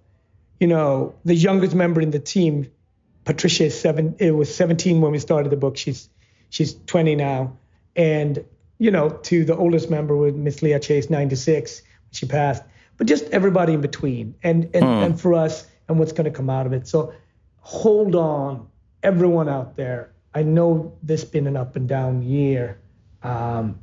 you 0.59 0.67
know, 0.67 1.15
the 1.25 1.35
youngest 1.35 1.75
member 1.75 2.01
in 2.01 2.11
the 2.11 2.19
team, 2.19 2.71
Patricia 3.25 3.67
is 3.67 3.79
seven. 3.79 4.17
It 4.19 4.33
was 4.33 4.53
17 4.55 5.01
when 5.01 5.13
we 5.13 5.19
started 5.19 5.51
the 5.51 5.57
book. 5.57 5.77
She's 5.77 6.09
she's 6.49 6.75
20 6.87 7.15
now, 7.15 7.57
and 7.95 8.45
you 8.79 8.91
know, 8.91 9.11
to 9.11 9.45
the 9.45 9.57
oldest 9.57 9.91
member 9.91 10.17
with 10.17 10.35
Miss 10.35 10.63
Leah 10.63 10.81
Chase, 10.81 11.11
96, 11.11 11.83
when 11.83 12.13
she 12.13 12.27
passed. 12.27 12.63
But 12.97 13.07
just 13.07 13.25
everybody 13.27 13.75
in 13.75 13.81
between, 13.81 14.35
and 14.43 14.71
and 14.75 14.85
hmm. 14.85 14.91
and 14.91 15.21
for 15.21 15.35
us, 15.35 15.67
and 15.89 15.99
what's 15.99 16.13
going 16.13 16.25
to 16.25 16.31
come 16.31 16.51
out 16.51 16.67
of 16.67 16.73
it. 16.73 16.89
So, 16.89 17.13
hold 17.61 18.15
on, 18.15 18.67
everyone 19.03 19.49
out 19.49 19.77
there. 19.77 20.13
I 20.35 20.43
know 20.43 20.97
this 21.03 21.25
been 21.25 21.47
an 21.47 21.57
up 21.57 21.77
and 21.77 21.89
down 21.89 22.23
year, 22.23 22.79
um, 23.23 23.79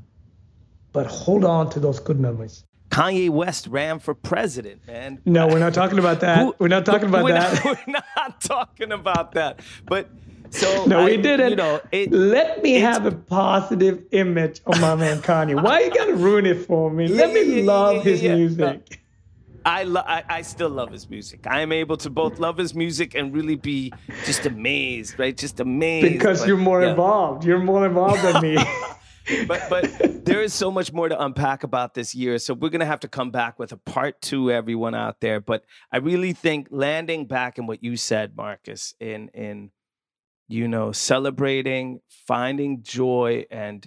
but 0.93 1.07
hold 1.07 1.43
on 1.43 1.69
to 1.71 1.79
those 1.79 1.99
good 1.99 2.19
memories. 2.19 2.63
Kanye 2.89 3.29
West 3.29 3.67
ran 3.67 3.99
for 3.99 4.13
president, 4.13 4.87
man. 4.87 5.19
No, 5.25 5.47
we're 5.47 5.59
not 5.59 5.73
talking 5.73 5.99
about 5.99 6.21
that. 6.21 6.39
Who- 6.39 6.55
we're 6.57 6.69
not 6.69 6.85
talking 6.85 7.09
about 7.09 7.25
we're 7.25 7.33
that. 7.33 7.63
Not, 7.65 7.77
we're 7.87 7.93
not 7.93 8.41
talking 8.41 8.91
about 8.93 9.33
that. 9.33 9.59
But 9.85 10.09
so 10.51 10.85
no, 10.85 11.01
I- 11.01 11.05
we 11.05 11.17
didn't. 11.17 11.49
You 11.49 11.55
know, 11.57 11.81
it, 11.91 12.11
Let 12.13 12.63
me 12.63 12.75
have 12.75 13.05
a 13.05 13.11
positive 13.11 14.03
image 14.11 14.61
of 14.65 14.79
my 14.79 14.95
man 14.95 15.17
Kanye. 15.21 15.61
Why 15.61 15.81
you 15.81 15.93
gotta 15.93 16.15
ruin 16.15 16.45
it 16.45 16.65
for 16.65 16.89
me? 16.89 17.09
Let 17.09 17.27
Yeah, 17.27 17.33
me 17.43 17.59
yeah, 17.61 17.65
love 17.65 17.95
yeah, 17.97 18.01
his 18.03 18.23
music. 18.23 19.01
I, 19.67 19.83
lo- 19.83 20.03
I 20.05 20.23
I 20.29 20.41
still 20.43 20.69
love 20.69 20.91
his 20.91 21.09
music. 21.09 21.45
I 21.47 21.61
am 21.61 21.71
able 21.71 21.97
to 21.97 22.09
both 22.09 22.39
love 22.39 22.57
his 22.57 22.73
music 22.73 23.15
and 23.15 23.33
really 23.33 23.55
be 23.55 23.91
just 24.25 24.45
amazed, 24.45 25.19
right? 25.19 25.35
Just 25.35 25.59
amazed 25.59 26.13
Because 26.13 26.39
but- 26.41 26.47
you're 26.47 26.57
more 26.57 26.83
yeah. 26.83 26.91
involved. 26.91 27.45
You're 27.45 27.59
more 27.59 27.85
involved 27.85 28.23
than 28.23 28.41
me. 28.41 28.57
but 29.47 29.61
but 29.69 30.25
there 30.25 30.41
is 30.41 30.53
so 30.53 30.71
much 30.71 30.93
more 30.93 31.09
to 31.09 31.21
unpack 31.21 31.63
about 31.63 31.93
this 31.93 32.15
year. 32.15 32.37
So 32.39 32.53
we're 32.53 32.69
gonna 32.69 32.85
have 32.85 33.01
to 33.01 33.09
come 33.09 33.31
back 33.31 33.59
with 33.59 33.73
a 33.73 33.77
part 33.77 34.21
two, 34.21 34.51
everyone 34.51 34.95
out 34.95 35.19
there. 35.19 35.41
But 35.41 35.65
I 35.91 35.97
really 35.97 36.33
think 36.33 36.67
landing 36.71 37.25
back 37.27 37.57
in 37.57 37.67
what 37.67 37.83
you 37.83 37.97
said, 37.97 38.37
Marcus, 38.37 38.93
in 39.01 39.29
in 39.33 39.71
you 40.47 40.69
know 40.69 40.93
celebrating, 40.93 41.99
finding 42.09 42.83
joy, 42.83 43.45
and 43.51 43.85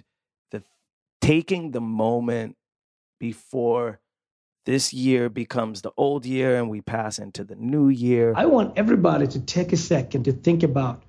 the 0.51 0.63
taking 1.21 1.71
the 1.71 1.81
moment 1.81 2.55
before 3.19 4.00
this 4.65 4.93
year 4.93 5.29
becomes 5.29 5.81
the 5.81 5.91
old 5.97 6.25
year 6.25 6.57
and 6.57 6.69
we 6.69 6.81
pass 6.81 7.19
into 7.19 7.43
the 7.43 7.55
new 7.55 7.89
year. 7.89 8.33
I 8.35 8.45
want 8.45 8.77
everybody 8.77 9.27
to 9.27 9.39
take 9.39 9.73
a 9.73 9.77
second 9.77 10.25
to 10.25 10.33
think 10.33 10.63
about 10.63 11.03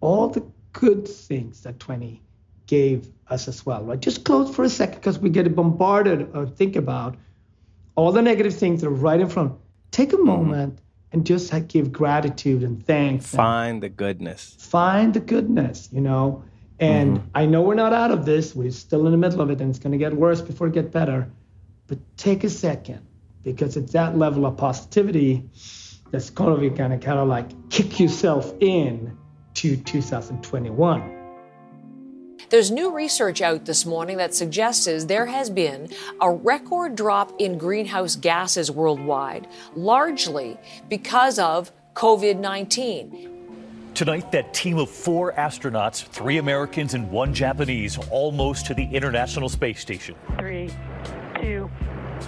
all 0.00 0.28
the 0.28 0.44
good 0.72 1.06
things 1.06 1.62
that 1.62 1.78
20 1.80 2.22
gave 2.66 3.08
us 3.28 3.48
as 3.48 3.66
well, 3.66 3.84
right? 3.84 4.00
Just 4.00 4.24
close 4.24 4.54
for 4.54 4.64
a 4.64 4.68
second 4.68 4.96
because 4.96 5.18
we 5.18 5.30
get 5.30 5.54
bombarded 5.54 6.34
or 6.34 6.46
think 6.46 6.76
about 6.76 7.16
all 7.94 8.12
the 8.12 8.22
negative 8.22 8.54
things 8.54 8.80
that 8.80 8.86
are 8.86 8.90
right 8.90 9.20
in 9.20 9.28
front. 9.28 9.52
Take 9.90 10.12
a 10.12 10.16
mm-hmm. 10.16 10.26
moment 10.26 10.78
and 11.12 11.26
just 11.26 11.52
like, 11.52 11.68
give 11.68 11.92
gratitude 11.92 12.62
and 12.62 12.84
thanks. 12.84 13.32
and 13.32 13.36
Find 13.36 13.82
the 13.82 13.88
goodness. 13.88 14.56
find 14.58 15.12
the 15.12 15.20
goodness, 15.20 15.88
you 15.92 16.00
know. 16.00 16.44
And 16.78 17.18
mm-hmm. 17.18 17.26
I 17.34 17.46
know 17.46 17.62
we're 17.62 17.74
not 17.74 17.92
out 17.92 18.10
of 18.10 18.24
this. 18.24 18.54
We're 18.54 18.70
still 18.70 19.06
in 19.06 19.12
the 19.12 19.18
middle 19.18 19.40
of 19.40 19.50
it, 19.50 19.60
and 19.60 19.70
it's 19.70 19.78
going 19.78 19.92
to 19.92 19.98
get 19.98 20.14
worse 20.14 20.40
before 20.40 20.68
it 20.68 20.72
gets 20.72 20.88
better. 20.88 21.30
But 21.92 21.98
take 22.16 22.42
a 22.42 22.48
second, 22.48 23.06
because 23.44 23.76
it's 23.76 23.92
that 23.92 24.16
level 24.16 24.46
of 24.46 24.56
positivity 24.56 25.46
that's 26.10 26.30
kind 26.30 26.50
of 26.50 26.60
going 26.74 26.90
to 26.90 26.96
kind 26.96 27.18
of 27.18 27.28
like 27.28 27.50
kick 27.68 28.00
yourself 28.00 28.54
in 28.60 29.14
to 29.52 29.76
2021. 29.76 31.18
There's 32.48 32.70
new 32.70 32.94
research 32.96 33.42
out 33.42 33.66
this 33.66 33.84
morning 33.84 34.16
that 34.16 34.34
suggests 34.34 35.04
there 35.04 35.26
has 35.26 35.50
been 35.50 35.90
a 36.22 36.30
record 36.32 36.94
drop 36.94 37.38
in 37.38 37.58
greenhouse 37.58 38.16
gases 38.16 38.70
worldwide, 38.70 39.46
largely 39.76 40.56
because 40.88 41.38
of 41.38 41.70
COVID 41.92 42.38
19. 42.38 43.32
Tonight, 43.92 44.32
that 44.32 44.54
team 44.54 44.78
of 44.78 44.88
four 44.88 45.34
astronauts, 45.34 46.02
three 46.02 46.38
Americans 46.38 46.94
and 46.94 47.10
one 47.10 47.34
Japanese, 47.34 47.98
almost 48.10 48.64
to 48.64 48.72
the 48.72 48.84
International 48.84 49.50
Space 49.50 49.80
Station. 49.80 50.14
Three, 50.38 50.70
two, 51.42 51.70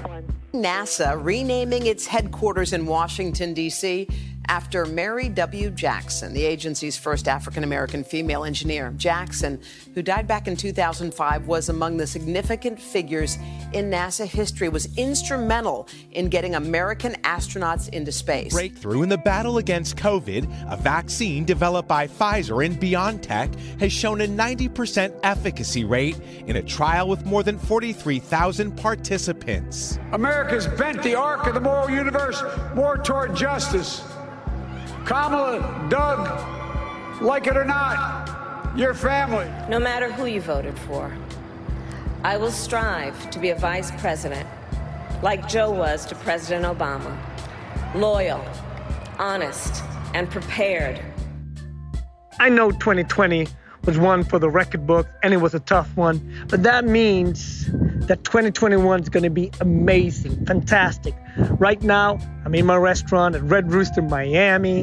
one. 0.03 0.25
NASA 0.53 1.23
renaming 1.23 1.87
its 1.87 2.07
headquarters 2.07 2.73
in 2.73 2.87
Washington, 2.87 3.55
D.C. 3.55 4.09
after 4.49 4.85
Mary 4.85 5.29
W. 5.29 5.71
Jackson, 5.71 6.33
the 6.33 6.45
agency's 6.45 6.97
first 6.97 7.29
African 7.29 7.65
American 7.65 8.05
female 8.05 8.45
engineer. 8.45 8.93
Jackson, 8.97 9.61
who 9.95 10.03
died 10.03 10.27
back 10.27 10.47
in 10.47 10.57
2005, 10.57 11.47
was 11.47 11.69
among 11.69 11.97
the 11.97 12.07
significant 12.07 12.81
figures 12.81 13.37
in 13.73 13.91
NASA 13.91 14.27
history, 14.27 14.69
was 14.69 14.87
instrumental 14.97 15.89
in 16.13 16.29
getting 16.29 16.55
American 16.55 17.15
astronauts 17.23 17.89
into 17.91 18.13
space. 18.13 18.53
Breakthrough 18.53 19.03
in 19.03 19.09
the 19.09 19.19
battle 19.19 19.59
against 19.59 19.97
COVID, 19.97 20.73
a 20.73 20.77
vaccine 20.77 21.45
developed 21.45 21.89
by 21.89 22.07
Pfizer 22.07 22.65
and 22.65 22.81
BioNTech 22.81 23.55
has 23.81 23.93
shown 23.93 24.21
a 24.21 24.27
90% 24.27 25.19
efficacy 25.23 25.85
rate 25.85 26.19
in 26.47 26.57
a 26.57 26.63
trial 26.63 27.09
with 27.09 27.25
more 27.25 27.43
than 27.43 27.59
43,000 27.59 28.77
participants. 28.77 29.99
America's 30.13 30.67
bent 30.67 31.03
the 31.03 31.15
arc 31.15 31.47
of 31.47 31.55
the 31.55 31.61
moral 31.61 31.91
universe 31.91 32.43
more 32.75 32.97
toward 32.99 33.35
justice. 33.35 34.03
Kamala, 35.05 35.87
Doug, 35.91 37.23
like 37.23 37.47
it 37.47 37.57
or 37.57 37.65
not, 37.65 38.77
your 38.77 38.95
family. 38.95 39.51
No 39.69 39.79
matter 39.79 40.11
who 40.11 40.27
you 40.27 40.41
voted 40.41 40.79
for, 40.81 41.13
I 42.23 42.37
will 42.37 42.51
strive 42.51 43.31
to 43.31 43.39
be 43.39 43.51
a 43.51 43.55
vice 43.55 43.91
president 44.01 44.49
like 45.23 45.49
Joe 45.49 45.71
was 45.71 46.07
to 46.07 46.15
President 46.15 46.65
Obama 46.65 47.17
loyal, 47.95 48.45
honest, 49.19 49.83
and 50.15 50.29
prepared. 50.29 51.01
I 52.39 52.49
know 52.49 52.71
2020 52.73 53.47
was 53.85 53.99
one 53.99 54.25
for 54.25 54.39
the 54.39 54.49
record 54.49 54.87
book 54.87 55.07
and 55.23 55.33
it 55.33 55.39
was 55.39 55.55
a 55.55 55.61
tough 55.61 55.95
one, 55.97 56.47
but 56.49 56.63
that 56.63 56.85
means 56.85 57.67
that 58.07 58.25
2021 58.25 59.03
is 59.03 59.09
going 59.09 59.23
to 59.23 59.31
be 59.31 59.51
amazing, 59.61 60.45
fantastic. 60.47 61.15
Right 61.37 61.83
now, 61.83 62.19
I'm 62.45 62.55
in 62.55 62.67
my 62.67 62.77
restaurant 62.77 63.35
at 63.35 63.43
Red 63.43 63.73
Rooster, 63.73 64.03
Miami, 64.03 64.83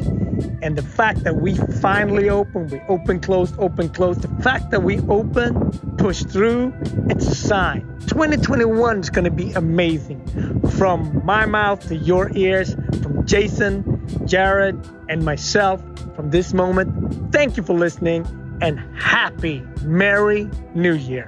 and 0.62 0.78
the 0.78 0.82
fact 0.82 1.24
that 1.24 1.38
we 1.38 1.56
finally 1.56 2.30
opened, 2.30 2.72
we 2.72 2.82
open, 2.90 3.20
closed, 3.20 3.56
open, 3.58 3.90
closed, 3.90 4.22
the 4.22 4.44
fact 4.44 4.72
that 4.72 4.84
we 4.84 5.00
open, 5.02 5.72
push 5.98 6.24
through, 6.24 6.74
it's 7.10 7.28
a 7.28 7.36
sign. 7.36 7.82
2021 8.08 9.00
is 9.00 9.10
going 9.10 9.26
to 9.26 9.32
be 9.32 9.52
amazing. 9.54 10.22
From 10.72 11.24
my 11.26 11.46
mouth 11.46 11.88
to 11.88 11.96
your 11.96 12.36
ears, 12.36 12.74
from 13.02 13.26
Jason, 13.26 14.28
Jared, 14.28 14.80
and 15.10 15.24
myself, 15.24 15.82
from 16.16 16.32
this 16.32 16.54
moment, 16.54 17.32
thank 17.32 17.58
you 17.58 17.64
for 17.64 17.74
listening 17.74 18.26
and 18.62 18.80
happy 19.00 19.64
Merry 19.84 20.50
New 20.76 20.94
Year. 20.94 21.28